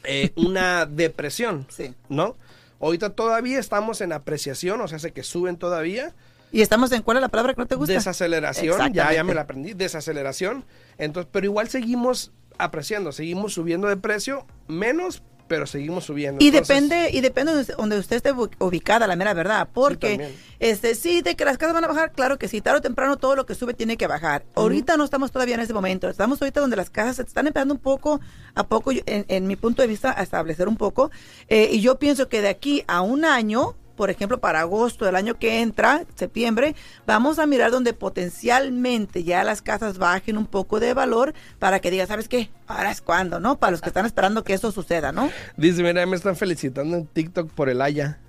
eh, 0.04 0.32
una 0.36 0.86
depresión, 0.86 1.66
Sí. 1.70 1.94
¿no? 2.10 2.38
Ahorita 2.80 3.12
todavía 3.12 3.60
estamos 3.60 4.02
en 4.02 4.14
apreciación, 4.14 4.82
o 4.82 4.88
sea, 4.88 4.98
hace 4.98 5.12
que 5.12 5.24
suben 5.24 5.58
todavía. 5.58 6.14
Y 6.52 6.62
estamos 6.62 6.92
en 6.92 7.02
cuál 7.02 7.18
es 7.18 7.22
la 7.22 7.30
palabra 7.30 7.54
que 7.54 7.62
no 7.62 7.68
te 7.68 7.76
gusta. 7.76 7.94
Desaceleración, 7.94 8.94
ya, 8.94 9.12
ya 9.14 9.24
me 9.24 9.34
la 9.34 9.42
aprendí, 9.42 9.74
desaceleración. 9.74 10.66
Entonces, 10.98 11.30
pero 11.32 11.46
igual 11.46 11.70
seguimos 11.70 12.32
apreciando, 12.58 13.12
seguimos 13.12 13.54
subiendo 13.54 13.88
de 13.88 13.98
precio, 13.98 14.46
menos, 14.68 15.24
pero 15.54 15.68
seguimos 15.68 16.04
subiendo. 16.06 16.44
Y 16.44 16.48
Entonces, 16.48 16.68
depende, 16.90 17.10
y 17.16 17.22
depende 17.22 17.54
de 17.64 17.74
donde 17.76 18.00
usted 18.00 18.16
esté 18.16 18.34
ubi- 18.34 18.50
ubicada, 18.58 19.06
la 19.06 19.16
mera 19.16 19.36
verdad. 19.36 19.68
Porque, 19.72 20.10
también. 20.18 20.36
este, 20.60 20.96
sí, 20.96 21.22
de 21.22 21.36
que 21.36 21.46
las 21.46 21.60
casas 21.60 21.76
van 21.76 21.84
a 21.84 21.88
bajar, 21.88 22.12
claro 22.12 22.40
que 22.40 22.48
sí, 22.48 22.60
tarde 22.60 22.80
o 22.80 22.82
temprano 22.82 23.18
todo 23.18 23.36
lo 23.36 23.46
que 23.46 23.54
sube 23.54 23.76
tiene 23.76 23.96
que 23.96 24.08
bajar. 24.08 24.44
Ahorita 24.56 24.98
no 24.98 25.04
estamos 25.04 25.32
todavía 25.32 25.54
en 25.54 25.62
ese 25.62 25.72
momento. 25.76 26.10
Estamos 26.10 26.42
ahorita 26.42 26.60
donde 26.60 26.76
las 26.76 26.90
casas 26.90 27.18
se 27.18 27.22
están 27.22 27.46
empezando 27.46 27.76
un 27.76 27.80
poco 27.80 28.20
a 28.56 28.66
poco, 28.66 28.90
en, 28.92 29.26
en 29.28 29.46
mi 29.46 29.56
punto 29.56 29.84
de 29.84 29.88
vista, 29.88 30.12
a 30.18 30.24
establecer 30.24 30.68
un 30.68 30.76
poco. 30.78 31.12
Eh, 31.50 31.70
y 31.72 31.82
yo 31.82 32.00
pienso 32.00 32.28
que 32.30 32.42
de 32.42 32.50
aquí 32.50 32.84
a 32.88 33.02
un 33.02 33.26
año, 33.26 33.76
por 33.96 34.10
ejemplo, 34.10 34.40
para 34.40 34.62
agosto 34.62 35.06
del 35.06 35.16
año 35.16 35.38
que 35.38 35.60
entra, 35.62 36.04
septiembre, 36.16 36.74
vamos 37.06 37.38
a 37.38 37.46
mirar 37.46 37.70
donde 37.70 37.94
potencialmente 37.94 39.24
ya 39.24 39.44
las 39.44 39.62
casas 39.62 40.00
bajen 40.00 40.38
un 40.38 40.48
poco 40.48 40.80
de 40.80 40.96
valor 40.96 41.34
para 41.60 41.80
que 41.80 41.92
diga, 41.92 42.08
¿sabes 42.08 42.28
qué? 42.28 42.50
Ahora 42.74 42.92
es 42.92 43.02
cuando, 43.02 43.40
¿no? 43.40 43.58
Para 43.58 43.72
los 43.72 43.82
que 43.82 43.90
están 43.90 44.06
esperando 44.06 44.44
que 44.44 44.54
eso 44.54 44.72
suceda, 44.72 45.12
¿no? 45.12 45.30
Dice, 45.58 45.84
mira, 45.84 46.06
me 46.06 46.16
están 46.16 46.36
felicitando 46.36 46.98
en 46.98 47.08
TikTok 47.08 47.52
por 47.52 47.70
el 47.70 47.82
Aya. 47.82 48.20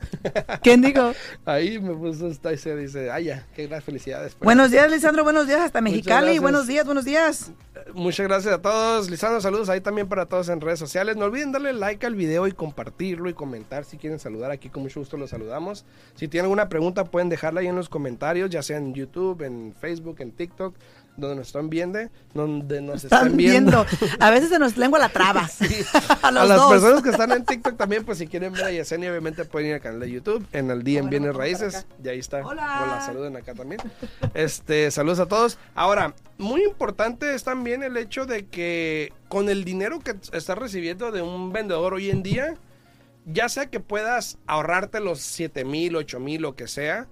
¿Quién 0.63 0.83
digo? 0.83 1.13
Ahí 1.45 1.79
me 1.79 1.95
puso 1.95 2.29
esta 2.29 2.53
y 2.53 2.59
se 2.59 2.77
dice, 2.77 3.11
Aya, 3.11 3.47
qué 3.55 3.67
gran 3.67 3.83
felicidades. 3.83 4.37
Buenos 4.41 4.71
días, 4.71 4.91
Lisandro, 4.91 5.25
buenos 5.25 5.47
días, 5.47 5.61
hasta 5.61 5.81
Mexicali, 5.81 6.39
buenos 6.39 6.67
días, 6.67 6.85
buenos 6.85 7.05
días. 7.05 7.53
Muchas 7.93 8.27
gracias 8.27 8.55
a 8.55 8.63
todos. 8.63 9.11
Lisandro, 9.11 9.41
saludos 9.41 9.69
ahí 9.69 9.81
también 9.81 10.09
para 10.09 10.27
todos 10.27 10.49
en 10.49 10.61
redes 10.61 10.79
sociales. 10.79 11.17
No 11.17 11.27
olviden 11.27 11.53
darle 11.53 11.73
like 11.73 12.07
al 12.07 12.15
video 12.15 12.47
y 12.47 12.53
compartirlo 12.53 13.29
y 13.29 13.35
comentar 13.35 13.85
si 13.85 13.99
quieren 13.99 14.19
saludar. 14.19 14.51
Aquí 14.51 14.69
con 14.69 14.83
mucho 14.83 15.01
gusto 15.01 15.17
los 15.17 15.31
saludamos. 15.31 15.85
Si 16.15 16.29
tienen 16.29 16.45
alguna 16.45 16.69
pregunta 16.69 17.05
pueden 17.05 17.29
dejarla 17.29 17.61
ahí 17.61 17.67
en 17.67 17.77
los 17.77 17.89
comentarios, 17.89 18.51
ya 18.51 18.63
sea 18.63 18.79
en 18.79 18.95
YouTube, 18.95 19.43
en 19.43 19.75
Facebook, 19.79 20.17
en 20.21 20.33
TikTok, 20.33 20.75
donde 21.17 21.37
nos 21.37 21.47
están 21.47 21.71
viendo, 21.71 21.99
donde 22.33 22.83
nos 22.83 23.05
están, 23.05 23.23
Están 23.23 23.37
viendo. 23.37 23.85
viendo. 23.85 24.17
A 24.19 24.31
veces 24.31 24.49
se 24.49 24.59
nos 24.59 24.77
lengua 24.77 24.99
la 24.99 25.09
traba. 25.09 25.49
a 26.23 26.31
las 26.31 26.49
dos. 26.49 26.73
personas 26.73 27.03
que 27.03 27.11
están 27.11 27.33
en 27.33 27.45
TikTok 27.45 27.77
también, 27.77 28.05
pues 28.05 28.19
si 28.19 28.27
quieren 28.27 28.53
ver 28.53 28.65
a 28.65 28.71
Yesenia, 28.71 29.11
obviamente 29.11 29.45
pueden 29.45 29.69
ir 29.69 29.75
al 29.75 29.81
canal 29.81 30.01
de 30.01 30.11
YouTube, 30.11 30.47
en 30.53 30.71
el 30.71 30.83
día 30.83 31.01
en 31.01 31.11
Bienes 31.11 31.35
Raíces, 31.35 31.87
y 32.03 32.09
ahí 32.09 32.19
está. 32.19 32.45
Hola. 32.45 32.83
Hola, 32.85 33.01
saluden 33.07 33.37
acá 33.37 33.55
también. 33.55 33.81
Este, 34.35 34.91
saludos 34.91 35.21
a 35.21 35.27
todos. 35.27 35.59
Ahora, 35.75 36.15
muy 36.39 36.65
importante 36.65 37.35
es 37.35 37.45
también 37.45 37.83
el 37.83 37.97
hecho 37.97 38.27
de 38.27 38.47
que 38.47 39.13
con 39.29 39.49
el 39.49 39.65
dinero 39.65 40.01
que 40.01 40.17
estás 40.33 40.59
recibiendo 40.59 41.13
de 41.13 41.23
un 41.23 41.53
vendedor 41.53 41.95
hoy 41.95 42.11
en 42.11 42.23
día, 42.23 42.55
ya 43.27 43.49
sea 43.49 43.67
que 43.67 43.81
puedas 43.81 44.39
ahorrarte 44.47 45.01
los 45.01 45.21
7 45.21 45.65
mil, 45.65 45.97
8 45.97 46.21
mil, 46.21 46.43
lo 46.43 46.57
que 46.57 46.67
sea, 46.69 47.07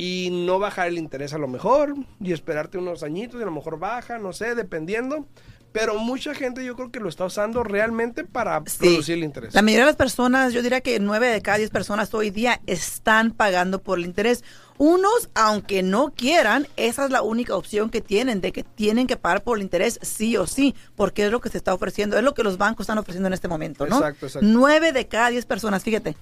y 0.00 0.30
no 0.30 0.58
bajar 0.58 0.88
el 0.88 0.98
interés 0.98 1.34
a 1.34 1.38
lo 1.38 1.46
mejor, 1.48 1.94
y 2.20 2.32
esperarte 2.32 2.78
unos 2.78 3.02
añitos 3.02 3.38
y 3.38 3.42
a 3.42 3.46
lo 3.46 3.52
mejor 3.52 3.78
baja, 3.78 4.18
no 4.18 4.32
sé, 4.32 4.54
dependiendo. 4.54 5.26
Pero 5.72 5.96
mucha 6.00 6.34
gente 6.34 6.64
yo 6.64 6.74
creo 6.74 6.90
que 6.90 6.98
lo 6.98 7.08
está 7.08 7.24
usando 7.26 7.62
realmente 7.62 8.24
para 8.24 8.60
Sí. 8.66 8.78
producir 8.80 9.18
el 9.18 9.22
interés. 9.24 9.54
La 9.54 9.62
mayoría 9.62 9.84
de 9.84 9.90
las 9.92 9.96
personas, 9.96 10.52
yo 10.52 10.62
diría 10.62 10.80
que 10.80 10.98
nueve 10.98 11.28
de 11.28 11.40
cada 11.42 11.58
diez 11.58 11.70
personas 11.70 12.12
hoy 12.12 12.30
día 12.30 12.60
están 12.66 13.30
pagando 13.30 13.80
por 13.80 13.98
el 14.00 14.04
interés. 14.04 14.42
Unos, 14.78 15.30
aunque 15.34 15.84
no 15.84 16.12
quieran, 16.12 16.66
esa 16.76 17.04
es 17.04 17.10
la 17.12 17.22
única 17.22 17.54
opción 17.54 17.88
que 17.88 18.00
tienen, 18.00 18.40
de 18.40 18.50
que 18.50 18.64
tienen 18.64 19.06
que 19.06 19.16
pagar 19.16 19.44
por 19.44 19.58
el 19.58 19.62
interés 19.62 20.00
sí 20.02 20.36
o 20.36 20.48
sí, 20.48 20.74
porque 20.96 21.26
es 21.26 21.30
lo 21.30 21.40
que 21.40 21.50
se 21.50 21.58
está 21.58 21.72
ofreciendo, 21.72 22.16
es 22.18 22.24
lo 22.24 22.34
que 22.34 22.42
los 22.42 22.58
bancos 22.58 22.84
están 22.84 22.98
ofreciendo 22.98 23.28
en 23.28 23.34
este 23.34 23.46
momento, 23.46 23.86
¿no? 23.86 23.98
Exacto, 23.98 24.26
exacto. 24.26 24.48
Nueve 24.50 24.90
de 24.90 25.06
cada 25.06 25.28
diez 25.30 25.46
personas, 25.46 25.84
fíjate. 25.84 26.16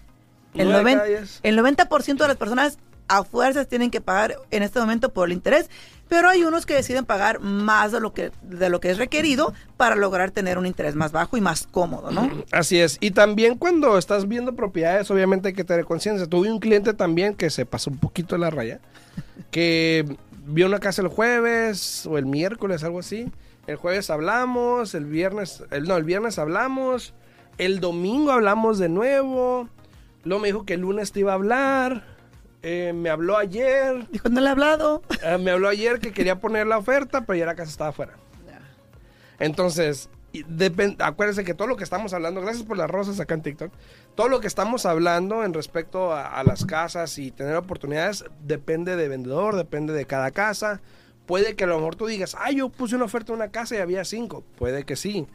El, 0.54 0.66
Nueve 0.68 0.72
de 0.78 0.82
noven- 0.82 0.96
cada 0.98 1.08
diez. 1.08 1.40
el 1.42 1.56
90% 1.56 2.24
de 2.24 2.28
las 2.28 2.36
personas 2.36 2.78
a 3.08 3.24
fuerzas 3.24 3.68
tienen 3.68 3.90
que 3.90 4.00
pagar 4.00 4.36
en 4.50 4.62
este 4.62 4.78
momento 4.78 5.12
por 5.12 5.28
el 5.28 5.32
interés, 5.32 5.68
pero 6.08 6.28
hay 6.28 6.42
unos 6.44 6.64
que 6.64 6.74
deciden 6.74 7.04
pagar 7.04 7.40
más 7.40 7.92
de 7.92 8.00
lo 8.00 8.14
que, 8.14 8.30
de 8.42 8.70
lo 8.70 8.80
que 8.80 8.90
es 8.90 8.98
requerido 8.98 9.52
para 9.76 9.94
lograr 9.94 10.30
tener 10.30 10.58
un 10.58 10.66
interés 10.66 10.94
más 10.94 11.12
bajo 11.12 11.36
y 11.36 11.40
más 11.40 11.66
cómodo, 11.66 12.10
¿no? 12.10 12.30
Así 12.52 12.80
es. 12.80 12.96
Y 13.00 13.10
también 13.10 13.56
cuando 13.56 13.98
estás 13.98 14.26
viendo 14.26 14.54
propiedades, 14.54 15.10
obviamente 15.10 15.48
hay 15.48 15.54
que 15.54 15.64
tener 15.64 15.84
conciencia. 15.84 16.26
Tuve 16.26 16.50
un 16.50 16.60
cliente 16.60 16.94
también 16.94 17.34
que 17.34 17.50
se 17.50 17.66
pasó 17.66 17.90
un 17.90 17.98
poquito 17.98 18.34
de 18.34 18.40
la 18.40 18.50
raya, 18.50 18.80
que 19.50 20.16
vio 20.46 20.66
una 20.66 20.78
casa 20.78 21.02
el 21.02 21.08
jueves 21.08 22.06
o 22.06 22.16
el 22.16 22.26
miércoles, 22.26 22.84
algo 22.84 23.00
así. 23.00 23.30
El 23.66 23.76
jueves 23.76 24.08
hablamos, 24.08 24.94
el 24.94 25.04
viernes, 25.04 25.62
el, 25.70 25.84
no, 25.84 25.96
el 25.98 26.04
viernes 26.04 26.38
hablamos, 26.38 27.12
el 27.58 27.80
domingo 27.80 28.32
hablamos 28.32 28.78
de 28.78 28.88
nuevo. 28.88 29.68
Luego 30.24 30.40
me 30.40 30.48
dijo 30.48 30.64
que 30.64 30.74
el 30.74 30.80
lunes 30.80 31.12
te 31.12 31.20
iba 31.20 31.32
a 31.32 31.34
hablar. 31.34 32.17
Eh, 32.62 32.92
me 32.94 33.10
habló 33.10 33.36
ayer, 33.36 34.08
Dijo, 34.10 34.28
no 34.28 34.40
le 34.40 34.46
he 34.46 34.50
hablado. 34.50 35.02
eh, 35.22 35.38
me 35.38 35.50
habló 35.52 35.68
ayer 35.68 35.98
que 36.00 36.12
quería 36.12 36.40
poner 36.40 36.66
la 36.66 36.78
oferta, 36.78 37.22
pero 37.22 37.38
ya 37.38 37.46
la 37.46 37.54
casa 37.54 37.70
estaba 37.70 37.90
afuera. 37.90 38.14
Entonces, 39.38 40.08
acuérdense 40.98 41.44
que 41.44 41.54
todo 41.54 41.68
lo 41.68 41.76
que 41.76 41.84
estamos 41.84 42.12
hablando, 42.12 42.40
gracias 42.40 42.64
por 42.64 42.76
las 42.76 42.90
rosas 42.90 43.20
acá 43.20 43.34
en 43.34 43.42
TikTok, 43.42 43.72
todo 44.14 44.28
lo 44.28 44.40
que 44.40 44.46
estamos 44.48 44.84
hablando 44.84 45.44
en 45.44 45.54
respecto 45.54 46.12
a, 46.12 46.26
a 46.26 46.44
las 46.44 46.64
casas 46.64 47.18
y 47.18 47.30
tener 47.30 47.54
oportunidades 47.56 48.24
depende 48.42 48.96
de 48.96 49.08
vendedor, 49.08 49.54
depende 49.56 49.92
de 49.92 50.06
cada 50.06 50.32
casa. 50.32 50.80
Puede 51.26 51.54
que 51.56 51.64
a 51.64 51.66
lo 51.68 51.76
mejor 51.76 51.94
tú 51.94 52.06
digas, 52.06 52.36
ah, 52.38 52.50
yo 52.50 52.68
puse 52.68 52.96
una 52.96 53.04
oferta 53.04 53.32
en 53.32 53.36
una 53.36 53.50
casa 53.50 53.76
y 53.76 53.78
había 53.78 54.04
cinco. 54.04 54.42
Puede 54.56 54.84
que 54.84 54.96
sí, 54.96 55.26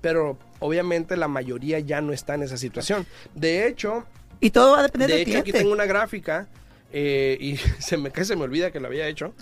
pero 0.00 0.38
obviamente 0.60 1.16
la 1.16 1.28
mayoría 1.28 1.80
ya 1.80 2.00
no 2.00 2.12
está 2.12 2.34
en 2.34 2.44
esa 2.44 2.56
situación. 2.56 3.06
De 3.34 3.66
hecho, 3.66 4.04
Y 4.40 4.50
todo 4.50 4.72
va 4.72 4.78
a 4.78 4.82
depender 4.84 5.10
de 5.10 5.18
del 5.18 5.28
hecho 5.28 5.38
aquí 5.40 5.52
tengo 5.52 5.72
una 5.72 5.84
gráfica 5.86 6.48
eh, 6.92 7.36
y 7.40 7.56
se 7.80 7.96
me, 7.96 8.10
que 8.10 8.24
se 8.24 8.36
me 8.36 8.42
olvida 8.42 8.70
que 8.70 8.80
lo 8.80 8.88
había 8.88 9.06
hecho. 9.08 9.32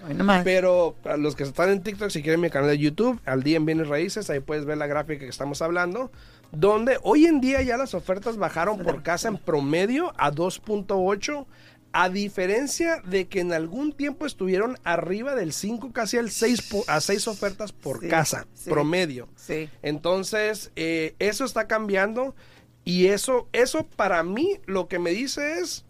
Pero 0.44 0.94
para 1.02 1.16
los 1.16 1.34
que 1.36 1.44
están 1.44 1.70
en 1.70 1.82
TikTok, 1.82 2.10
si 2.10 2.22
quieren 2.22 2.40
mi 2.40 2.50
canal 2.50 2.70
de 2.70 2.78
YouTube, 2.78 3.20
al 3.24 3.42
día 3.42 3.56
en 3.56 3.66
bienes 3.66 3.88
raíces, 3.88 4.28
ahí 4.30 4.40
puedes 4.40 4.64
ver 4.64 4.78
la 4.78 4.86
gráfica 4.86 5.20
que 5.20 5.30
estamos 5.30 5.62
hablando, 5.62 6.10
donde 6.52 6.98
hoy 7.02 7.26
en 7.26 7.40
día 7.40 7.60
ya 7.62 7.76
las 7.76 7.94
ofertas 7.94 8.36
bajaron 8.36 8.78
por 8.78 9.02
casa 9.02 9.28
en 9.28 9.36
promedio 9.38 10.12
a 10.18 10.30
2.8, 10.32 11.46
a 11.92 12.10
diferencia 12.10 13.00
de 13.06 13.28
que 13.28 13.40
en 13.40 13.52
algún 13.52 13.92
tiempo 13.92 14.26
estuvieron 14.26 14.76
arriba 14.84 15.34
del 15.34 15.54
5, 15.54 15.90
casi 15.92 16.18
al 16.18 16.30
6, 16.30 16.62
po- 16.70 16.84
a 16.86 17.00
6 17.00 17.26
ofertas 17.28 17.72
por 17.72 18.00
Sí, 18.00 18.08
casa, 18.08 18.46
sí. 18.52 18.68
promedio. 18.68 19.26
Sí. 19.36 19.70
Entonces, 19.82 20.70
eh, 20.76 21.14
eso 21.18 21.46
está 21.46 21.66
cambiando 21.66 22.34
y 22.84 23.06
eso, 23.06 23.48
eso 23.52 23.86
para 23.96 24.22
mí 24.22 24.58
lo 24.66 24.86
que 24.86 24.98
me 24.98 25.10
dice 25.12 25.60
es 25.60 25.86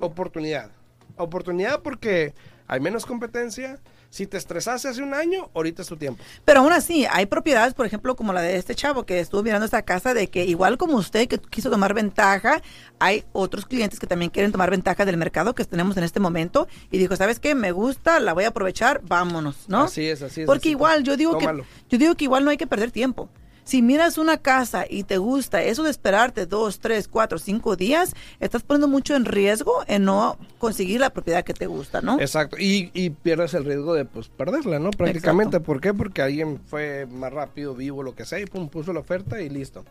oportunidad. 0.00 0.70
Oportunidad 1.16 1.80
porque 1.82 2.34
hay 2.66 2.80
menos 2.80 3.06
competencia. 3.06 3.78
Si 4.08 4.26
te 4.26 4.36
estresaste 4.36 4.88
hace 4.88 5.02
un 5.02 5.14
año, 5.14 5.48
ahorita 5.54 5.80
es 5.80 5.88
tu 5.88 5.96
tiempo. 5.96 6.22
Pero 6.44 6.60
aún 6.60 6.72
así, 6.74 7.06
hay 7.10 7.24
propiedades, 7.24 7.72
por 7.72 7.86
ejemplo, 7.86 8.14
como 8.14 8.34
la 8.34 8.42
de 8.42 8.56
este 8.56 8.74
chavo 8.74 9.06
que 9.06 9.20
estuvo 9.20 9.42
mirando 9.42 9.64
esta 9.64 9.80
casa, 9.80 10.12
de 10.12 10.26
que 10.28 10.44
igual 10.44 10.76
como 10.76 10.98
usted 10.98 11.26
que 11.28 11.38
quiso 11.38 11.70
tomar 11.70 11.94
ventaja, 11.94 12.60
hay 12.98 13.24
otros 13.32 13.64
clientes 13.64 13.98
que 13.98 14.06
también 14.06 14.30
quieren 14.30 14.52
tomar 14.52 14.70
ventaja 14.70 15.06
del 15.06 15.16
mercado 15.16 15.54
que 15.54 15.64
tenemos 15.64 15.96
en 15.96 16.04
este 16.04 16.20
momento 16.20 16.68
y 16.90 16.98
dijo, 16.98 17.16
¿sabes 17.16 17.40
qué? 17.40 17.54
Me 17.54 17.72
gusta, 17.72 18.20
la 18.20 18.34
voy 18.34 18.44
a 18.44 18.48
aprovechar, 18.48 19.00
vámonos, 19.02 19.66
¿no? 19.68 19.84
Así 19.84 20.06
es, 20.06 20.20
así 20.20 20.42
es. 20.42 20.46
Porque 20.46 20.68
así 20.68 20.70
igual 20.72 21.04
yo 21.04 21.16
digo 21.16 21.38
Tómalo. 21.38 21.62
que 21.62 21.68
yo 21.88 21.98
digo 21.98 22.14
que 22.14 22.24
igual 22.24 22.44
no 22.44 22.50
hay 22.50 22.58
que 22.58 22.66
perder 22.66 22.90
tiempo. 22.90 23.30
Si 23.64 23.82
miras 23.82 24.18
una 24.18 24.38
casa 24.38 24.84
y 24.88 25.04
te 25.04 25.18
gusta 25.18 25.62
eso 25.62 25.84
de 25.84 25.90
esperarte 25.90 26.46
dos, 26.46 26.80
tres, 26.80 27.08
cuatro, 27.08 27.38
cinco 27.38 27.76
días, 27.76 28.14
estás 28.40 28.62
poniendo 28.62 28.88
mucho 28.88 29.14
en 29.14 29.24
riesgo 29.24 29.84
en 29.86 30.04
no 30.04 30.36
conseguir 30.58 31.00
la 31.00 31.10
propiedad 31.10 31.44
que 31.44 31.54
te 31.54 31.66
gusta, 31.66 32.00
¿no? 32.00 32.20
Exacto, 32.20 32.56
y, 32.58 32.90
y 32.92 33.10
pierdes 33.10 33.54
el 33.54 33.64
riesgo 33.64 33.94
de 33.94 34.04
pues 34.04 34.28
perderla, 34.28 34.78
¿no? 34.78 34.90
Prácticamente. 34.90 35.60
¿Por 35.60 35.80
qué? 35.80 35.94
Porque 35.94 36.22
alguien 36.22 36.60
fue 36.66 37.06
más 37.06 37.32
rápido, 37.32 37.74
vivo, 37.74 38.02
lo 38.02 38.14
que 38.14 38.24
sea, 38.24 38.40
y 38.40 38.46
pum, 38.46 38.68
puso 38.68 38.92
la 38.92 39.00
oferta 39.00 39.40
y 39.40 39.48
listo. 39.48 39.84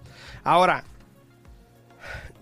Ahora, 0.43 0.84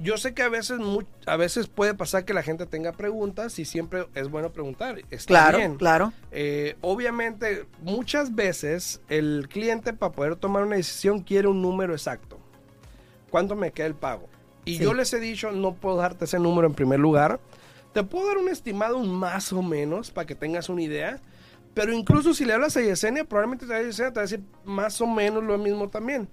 yo 0.02 0.18
sé 0.18 0.34
que 0.34 0.42
a 0.44 0.50
veces 0.50 0.80
a 1.26 1.36
veces 1.38 1.68
puede 1.68 1.94
pasar 1.94 2.26
que 2.26 2.34
la 2.34 2.44
gente 2.44 2.66
tenga 2.66 2.94
preguntas 2.94 3.60
y 3.60 3.66
siempre 3.66 4.08
es 4.16 4.30
bueno 4.30 4.52
preguntar. 4.52 5.00
Está 5.12 5.28
claro, 5.28 5.58
bien. 5.58 5.76
claro. 5.76 6.14
Eh, 6.32 6.76
obviamente, 6.82 7.66
muchas 7.82 8.34
veces 8.36 9.02
el 9.10 9.48
cliente 9.50 9.94
para 9.94 10.12
poder 10.14 10.36
tomar 10.36 10.64
una 10.64 10.76
decisión 10.78 11.22
quiere 11.22 11.48
un 11.48 11.62
número 11.62 11.94
exacto. 11.94 12.40
¿Cuánto 13.30 13.56
me 13.56 13.72
queda 13.72 13.88
el 13.88 13.96
pago? 13.96 14.28
Y 14.66 14.78
Sí. 14.78 14.84
yo 14.84 14.94
les 14.94 15.14
he 15.14 15.20
dicho, 15.20 15.52
no 15.52 15.74
puedo 15.76 15.98
darte 15.98 16.26
ese 16.26 16.40
número 16.40 16.68
en 16.68 16.74
primer 16.74 17.00
lugar. 17.00 17.40
Te 17.94 18.04
puedo 18.04 18.28
dar 18.28 18.38
un 18.38 18.50
estimado, 18.50 18.98
un 18.98 19.14
más 19.14 19.52
o 19.54 19.62
menos, 19.62 20.12
para 20.12 20.28
que 20.28 20.36
tengas 20.36 20.70
una 20.70 20.82
idea. 20.82 21.20
Pero 21.74 21.94
incluso 21.94 22.34
si 22.34 22.46
le 22.46 22.54
hablas 22.54 22.76
a 22.78 22.82
Yesenia, 22.82 23.24
probablemente 23.26 23.66
te 23.66 23.72
va 23.74 23.80
a 23.80 23.84
decir, 23.84 24.06
te 24.06 24.12
va 24.12 24.20
a 24.22 24.24
decir 24.24 24.42
más 24.66 25.00
o 25.02 25.08
menos 25.08 25.44
lo 25.44 25.58
mismo 25.58 25.90
también. 25.90 26.28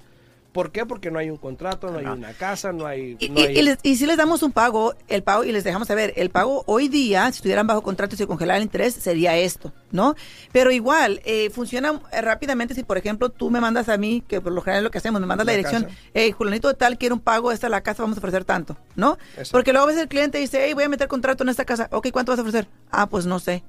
¿Por 0.57 0.73
qué? 0.73 0.87
Porque 0.87 1.11
no 1.11 1.19
hay 1.19 1.29
un 1.29 1.37
contrato, 1.37 1.91
no 1.91 1.99
hay 1.99 2.07
una 2.07 2.33
casa, 2.33 2.73
no 2.73 2.87
hay... 2.87 3.17
Y, 3.21 3.29
no 3.29 3.41
y- 3.41 3.43
hay- 3.45 3.59
y 3.59 3.63
les- 3.63 3.79
y 3.83 3.97
si 3.97 4.07
les 4.07 4.17
damos 4.17 4.43
un 4.43 4.53
pago, 4.53 4.95
el 5.07 5.23
pago, 5.23 5.45
y 5.45 5.53
les 5.53 5.65
dejamos 5.65 5.87
saber, 5.87 6.15
el 6.17 6.31
pago 6.31 6.65
hoy 6.67 6.89
día, 6.89 7.31
si 7.31 7.37
estuvieran 7.37 7.67
bajo 7.67 7.83
contrato 7.83 8.15
y 8.15 8.19
se 8.19 8.27
congelara 8.27 8.57
el 8.57 8.63
interés, 8.63 8.95
sería 8.95 9.37
esto, 9.37 9.75
¿no? 9.93 10.15
Pero 10.53 10.71
igual, 10.71 11.21
eh, 11.27 11.51
funciona 11.51 12.01
eh, 12.11 12.23
rápidamente 12.23 12.75
si, 12.75 12.85
por 12.85 12.97
ejemplo, 12.97 13.29
tú 13.29 13.51
me 13.51 13.61
mandas 13.61 13.91
a 13.91 13.99
mí, 13.99 14.25
que 14.27 14.41
por 14.41 14.53
lo 14.53 14.63
general 14.63 14.81
es 14.81 14.85
lo 14.85 14.91
que 14.91 14.97
hacemos, 14.97 15.21
me 15.21 15.27
mandas 15.27 15.47
la, 15.47 15.53
La 15.53 15.57
dirección, 15.59 15.89
hey, 16.15 16.33
Julianito 16.33 16.69
de 16.69 16.75
tal, 16.75 16.97
quiere 16.97 17.13
un 17.13 17.21
pago, 17.21 17.53
esta 17.53 17.67
es 17.67 17.71
la 17.71 17.83
casa, 17.83 18.03
vamos 18.03 18.17
a 18.17 18.21
ofrecer 18.21 18.47
tanto, 18.47 18.79
¿no? 18.95 19.19
Exacto. 19.33 19.51
Porque 19.53 19.73
luego 19.73 19.85
a 19.85 19.89
veces 19.89 20.03
el 20.03 20.09
cliente 20.09 20.39
dice, 20.39 20.65
hey, 20.65 20.73
voy 20.73 20.85
a 20.85 20.89
meter 20.89 21.07
contrato 21.07 21.43
en 21.43 21.51
esta 21.51 21.67
casa, 21.67 21.89
ok, 21.93 22.09
¿cuánto 22.13 22.33
vas 22.33 22.39
a 22.39 22.43
ofrecer? 22.43 22.67
Ah, 22.91 23.07
pues 23.09 23.27
no 23.27 23.39
sé. 23.39 23.63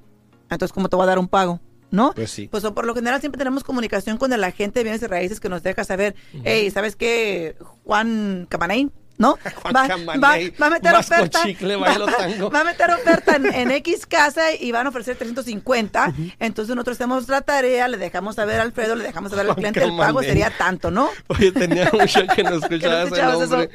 Entonces, 0.50 0.72
¿cómo 0.72 0.88
te 0.88 0.96
va 0.96 1.04
a 1.04 1.06
dar 1.08 1.18
un 1.18 1.28
pago? 1.28 1.60
¿No? 1.90 2.12
Pues 2.14 2.30
sí. 2.30 2.48
Pues 2.48 2.62
por 2.64 2.86
lo 2.86 2.94
general 2.94 3.20
siempre 3.20 3.38
tenemos 3.38 3.64
comunicación 3.64 4.18
con 4.18 4.32
el 4.32 4.44
agente 4.44 4.80
de 4.80 4.84
bienes 4.84 5.02
y 5.02 5.06
raíces 5.06 5.40
que 5.40 5.48
nos 5.48 5.62
deja 5.62 5.84
saber, 5.84 6.14
hey, 6.44 6.70
¿sabes 6.70 6.96
qué? 6.96 7.56
Juan 7.84 8.46
Camaney, 8.48 8.90
¿no? 9.18 9.36
Va, 9.74 9.86
Camaney, 9.88 10.50
va- 10.50 10.56
va 10.60 10.66
a 10.66 10.70
meter 10.70 10.94
oferta. 10.94 11.42
Chicle, 11.42 11.76
va, 11.76 11.88
bailo 11.88 12.06
va- 12.06 12.16
tango. 12.16 12.50
va 12.50 12.60
a 12.60 12.64
meter 12.64 12.90
oferta 12.90 13.36
en, 13.36 13.46
en 13.52 13.70
X 13.82 14.06
casa 14.06 14.54
y 14.54 14.72
van 14.72 14.86
a 14.86 14.88
ofrecer 14.88 15.16
350. 15.16 16.14
Entonces 16.38 16.74
nosotros 16.74 16.96
hacemos 16.96 17.28
la 17.28 17.40
tarea, 17.42 17.88
le 17.88 17.96
dejamos 17.98 18.36
saber 18.36 18.60
a 18.60 18.62
Alfredo, 18.62 18.94
le 18.94 19.04
dejamos 19.04 19.30
saber 19.30 19.48
al 19.48 19.54
cliente, 19.56 19.82
el 19.82 19.96
pago 19.96 20.22
sería 20.22 20.50
tanto, 20.56 20.90
¿no? 20.90 21.10
Oye, 21.28 21.52
tenía 21.52 21.90
mucho 21.92 22.20
que 22.34 22.42
no 22.44 22.54
escuchaba 22.54 22.94
ese 23.02 23.04
escuchabas 23.04 23.50
nombre. 23.50 23.70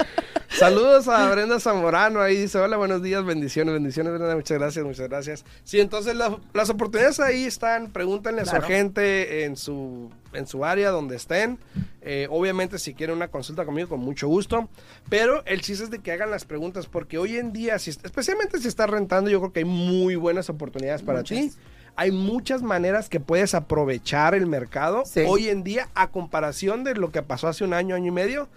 Saludos 0.50 1.08
a 1.08 1.30
Brenda 1.30 1.60
Zamorano, 1.60 2.22
ahí 2.22 2.36
dice, 2.38 2.60
hola, 2.60 2.78
buenos 2.78 3.02
días, 3.02 3.24
bendiciones, 3.26 3.74
bendiciones, 3.74 4.14
Brenda, 4.14 4.36
muchas 4.36 4.58
gracias, 4.60 4.86
muchas 4.86 5.10
gracias. 5.10 5.46
Sí, 5.64 5.80
entonces 5.80 6.16
la- 6.16 6.38
las 6.54 6.70
oportunidades 6.70 7.20
ahí 7.20 7.46
están, 7.46 7.92
pregúntenle 7.92 8.42
a 8.42 8.46
su 8.46 8.52
Claro. 8.52 8.66
agente 8.66 9.46
en 9.46 9.58
su, 9.58 10.12
en 10.34 10.48
su 10.48 10.66
área 10.66 10.90
donde 10.92 11.16
estén. 11.16 11.60
Eh, 12.02 12.28
obviamente 12.30 12.80
si 12.80 12.94
quieren 12.94 13.16
una 13.16 13.30
consulta 13.30 13.66
conmigo, 13.66 13.90
con 13.90 14.00
mucho 14.00 14.28
gusto. 14.28 14.70
Pero 15.10 15.44
el 15.46 15.62
chiste 15.62 15.86
es 15.86 15.90
de 15.92 16.00
que 16.00 16.12
hagan 16.12 16.32
las 16.32 16.46
preguntas, 16.46 16.88
porque 16.88 17.18
hoy 17.18 17.38
en 17.38 17.54
día, 17.54 17.80
si, 17.80 17.90
especialmente 17.92 18.60
si 18.60 18.68
estás 18.68 18.90
rentando, 18.90 19.30
yo 19.30 19.40
creo 19.40 19.54
que 19.54 19.60
hay 19.60 19.66
muy 19.66 20.16
buenas 20.16 20.50
oportunidades 20.50 21.02
para 21.02 21.20
Muchas. 21.20 21.38
ti. 21.38 21.52
Hay 21.96 22.12
muchas 22.12 22.64
maneras 22.64 23.08
que 23.08 23.20
puedes 23.20 23.54
aprovechar 23.54 24.34
el 24.34 24.48
mercado 24.48 25.04
Sí. 25.06 25.22
hoy 25.28 25.50
en 25.50 25.64
día 25.64 25.90
a 25.94 26.10
comparación 26.10 26.84
de 26.84 26.96
lo 26.96 27.12
que 27.12 27.22
pasó 27.22 27.48
hace 27.48 27.64
un 27.64 27.74
año, 27.74 27.96
año 27.96 28.08
y 28.08 28.12
medio, 28.12 28.50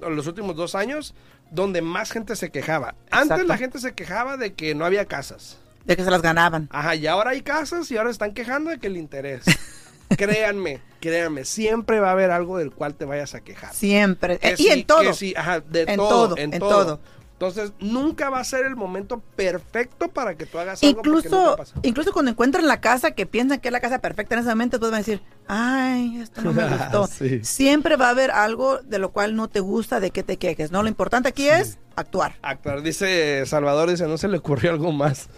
o 0.00 0.08
los 0.08 0.26
últimos 0.26 0.56
dos 0.56 0.74
años, 0.74 1.14
donde 1.50 1.82
más 1.82 2.10
gente 2.10 2.34
se 2.36 2.50
quejaba. 2.50 2.94
Antes 3.10 3.46
la 3.46 3.58
gente 3.58 3.78
se 3.78 3.92
quejaba 3.92 4.36
de 4.38 4.54
que 4.54 4.74
no 4.74 4.84
había 4.86 5.04
casas. 5.04 5.58
De 5.84 5.96
que 5.96 6.04
se 6.04 6.10
las 6.10 6.22
ganaban. 6.22 6.68
Ajá, 6.70 6.94
y 6.94 7.06
ahora 7.06 7.30
hay 7.30 7.42
casas 7.42 7.90
y 7.90 7.96
ahora 7.96 8.10
están 8.10 8.32
quejando 8.34 8.70
de 8.70 8.78
que 8.78 8.86
el 8.88 8.96
interés. 8.96 9.42
créanme, 10.16 10.80
créanme, 11.00 11.44
siempre 11.44 12.00
va 12.00 12.08
a 12.08 12.12
haber 12.12 12.30
algo 12.30 12.58
del 12.58 12.70
cual 12.72 12.94
te 12.94 13.04
vayas 13.04 13.34
a 13.34 13.40
quejar. 13.40 13.74
Siempre. 13.74 14.38
Que 14.38 14.48
Eh, 14.48 14.54
y 14.58 14.62
sí, 14.62 14.68
en 14.68 14.86
todo. 14.86 15.12
sí, 15.12 15.34
ajá, 15.36 15.60
de 15.60 15.82
En 15.82 15.96
todo, 15.96 16.08
todo, 16.28 16.36
en, 16.38 16.54
en 16.54 16.60
todo. 16.60 16.70
todo. 16.84 17.00
Entonces, 17.40 17.72
nunca 17.78 18.30
va 18.30 18.40
a 18.40 18.44
ser 18.44 18.66
el 18.66 18.74
momento 18.74 19.22
perfecto 19.36 20.08
para 20.08 20.34
que 20.36 20.44
tú 20.44 20.58
hagas 20.58 20.82
algo 20.82 20.96
porque 21.02 21.08
Incluso, 21.18 21.56
pasa. 21.56 21.74
incluso 21.84 22.12
cuando 22.12 22.32
encuentran 22.32 22.66
la 22.66 22.80
casa 22.80 23.12
que 23.12 23.26
piensan 23.26 23.60
que 23.60 23.68
es 23.68 23.72
la 23.72 23.78
casa 23.78 24.00
perfecta 24.00 24.34
en 24.34 24.40
ese 24.40 24.48
momento, 24.48 24.80
pues 24.80 24.90
van 24.90 24.96
a 24.96 25.04
decir, 25.04 25.22
ay, 25.46 26.18
esto 26.20 26.42
no 26.42 26.52
me 26.52 26.64
gustó. 26.68 27.06
Sí. 27.06 27.38
Siempre 27.44 27.94
va 27.94 28.08
a 28.08 28.10
haber 28.10 28.32
algo 28.32 28.78
de 28.78 28.98
lo 28.98 29.12
cual 29.12 29.36
no 29.36 29.46
te 29.46 29.60
gusta, 29.60 30.00
de 30.00 30.10
que 30.10 30.24
te 30.24 30.36
quejes, 30.36 30.72
¿no? 30.72 30.82
Lo 30.82 30.88
importante 30.88 31.28
aquí 31.28 31.48
es 31.48 31.78
actuar. 31.94 32.34
Actuar, 32.42 32.82
dice 32.82 33.46
Salvador, 33.46 33.88
dice, 33.88 34.08
no 34.08 34.18
se 34.18 34.26
le 34.26 34.38
ocurrió 34.38 34.72
algo 34.72 34.90
más. 34.90 35.28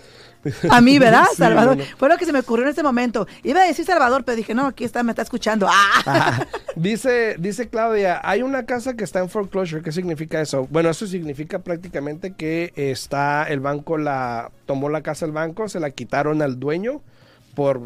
A 0.70 0.80
mí, 0.80 0.98
¿verdad, 1.00 1.24
Sí, 1.30 1.36
Salvador? 1.36 1.76
bueno. 1.76 1.90
Fue 1.98 2.08
lo 2.08 2.16
que 2.16 2.24
se 2.26 2.32
me 2.32 2.40
ocurrió 2.40 2.64
en 2.64 2.72
ese 2.72 2.82
momento. 2.82 3.26
Iba 3.42 3.60
a 3.62 3.66
decir 3.66 3.84
Salvador, 3.84 4.24
pero 4.24 4.36
dije, 4.36 4.54
no, 4.54 4.66
aquí 4.66 4.84
está, 4.84 5.02
me 5.02 5.12
está 5.12 5.22
escuchando. 5.22 5.66
¡Ah! 5.70 6.46
Dice, 6.76 7.36
dice 7.38 7.68
Claudia, 7.68 8.20
hay 8.22 8.42
una 8.42 8.64
casa 8.64 8.94
que 8.94 9.04
está 9.04 9.18
en 9.18 9.28
foreclosure. 9.28 9.82
¿Qué 9.82 9.92
significa 9.92 10.40
eso? 10.40 10.66
Bueno, 10.70 10.88
eso 10.88 11.06
significa 11.06 11.58
prácticamente 11.58 12.32
que 12.34 12.72
está 12.76 13.44
el 13.44 13.60
banco 13.60 13.98
la 13.98 14.50
tomó 14.66 14.88
la 14.88 15.02
casa 15.02 15.26
el 15.26 15.32
banco, 15.32 15.68
se 15.68 15.80
la 15.80 15.90
quitaron 15.90 16.40
al 16.42 16.58
dueño 16.60 17.02
por 17.54 17.82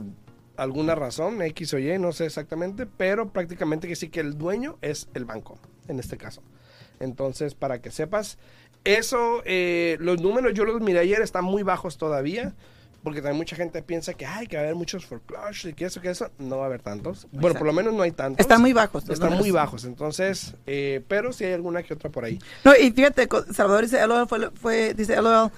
alguna 0.56 0.94
razón, 0.94 1.40
X 1.42 1.74
o 1.74 1.78
Y, 1.78 1.98
no 1.98 2.12
sé 2.12 2.26
exactamente, 2.26 2.86
pero 2.86 3.30
prácticamente 3.30 3.88
que 3.88 3.96
sí 3.96 4.10
que 4.10 4.20
el 4.20 4.36
dueño 4.38 4.76
es 4.82 5.08
el 5.14 5.24
banco 5.24 5.58
en 5.88 5.98
este 5.98 6.16
caso. 6.16 6.42
Entonces, 7.00 7.54
para 7.54 7.80
que 7.80 7.90
sepas, 7.90 8.38
eso, 8.84 9.42
eh, 9.44 9.96
los 10.00 10.20
números 10.20 10.52
yo 10.54 10.64
los 10.64 10.80
miré 10.80 11.00
ayer, 11.00 11.20
están 11.22 11.44
muy 11.44 11.62
bajos 11.62 11.96
todavía. 11.98 12.52
Porque 13.02 13.20
también 13.20 13.36
mucha 13.36 13.54
gente 13.54 13.82
piensa 13.82 14.14
que 14.14 14.24
hay 14.24 14.46
que 14.46 14.56
haber 14.56 14.74
muchos 14.74 15.04
foreclosures 15.04 15.66
y 15.66 15.74
que 15.74 15.84
eso, 15.84 16.00
que 16.00 16.08
eso. 16.08 16.30
No 16.38 16.56
va 16.56 16.62
a 16.62 16.66
haber 16.68 16.80
tantos. 16.80 17.26
Bueno, 17.32 17.54
por 17.58 17.66
lo 17.66 17.74
menos 17.74 17.92
no 17.92 18.02
hay 18.02 18.12
tantos. 18.12 18.40
Están 18.40 18.62
muy 18.62 18.72
bajos. 18.72 19.06
Están 19.10 19.34
muy 19.36 19.50
bajos, 19.50 19.84
entonces, 19.84 20.54
eh, 20.66 21.02
pero 21.06 21.30
sí 21.34 21.44
hay 21.44 21.52
alguna 21.52 21.82
que 21.82 21.92
otra 21.92 22.08
por 22.08 22.24
ahí. 22.24 22.38
No, 22.64 22.72
y 22.74 22.90
fíjate, 22.92 23.28
Salvador 23.52 23.82
dice, 23.84 24.06
LOL 24.06 24.26
fue, 24.26 24.50
fue- 24.52 24.94
dice, 24.94 25.20
LOL, 25.20 25.50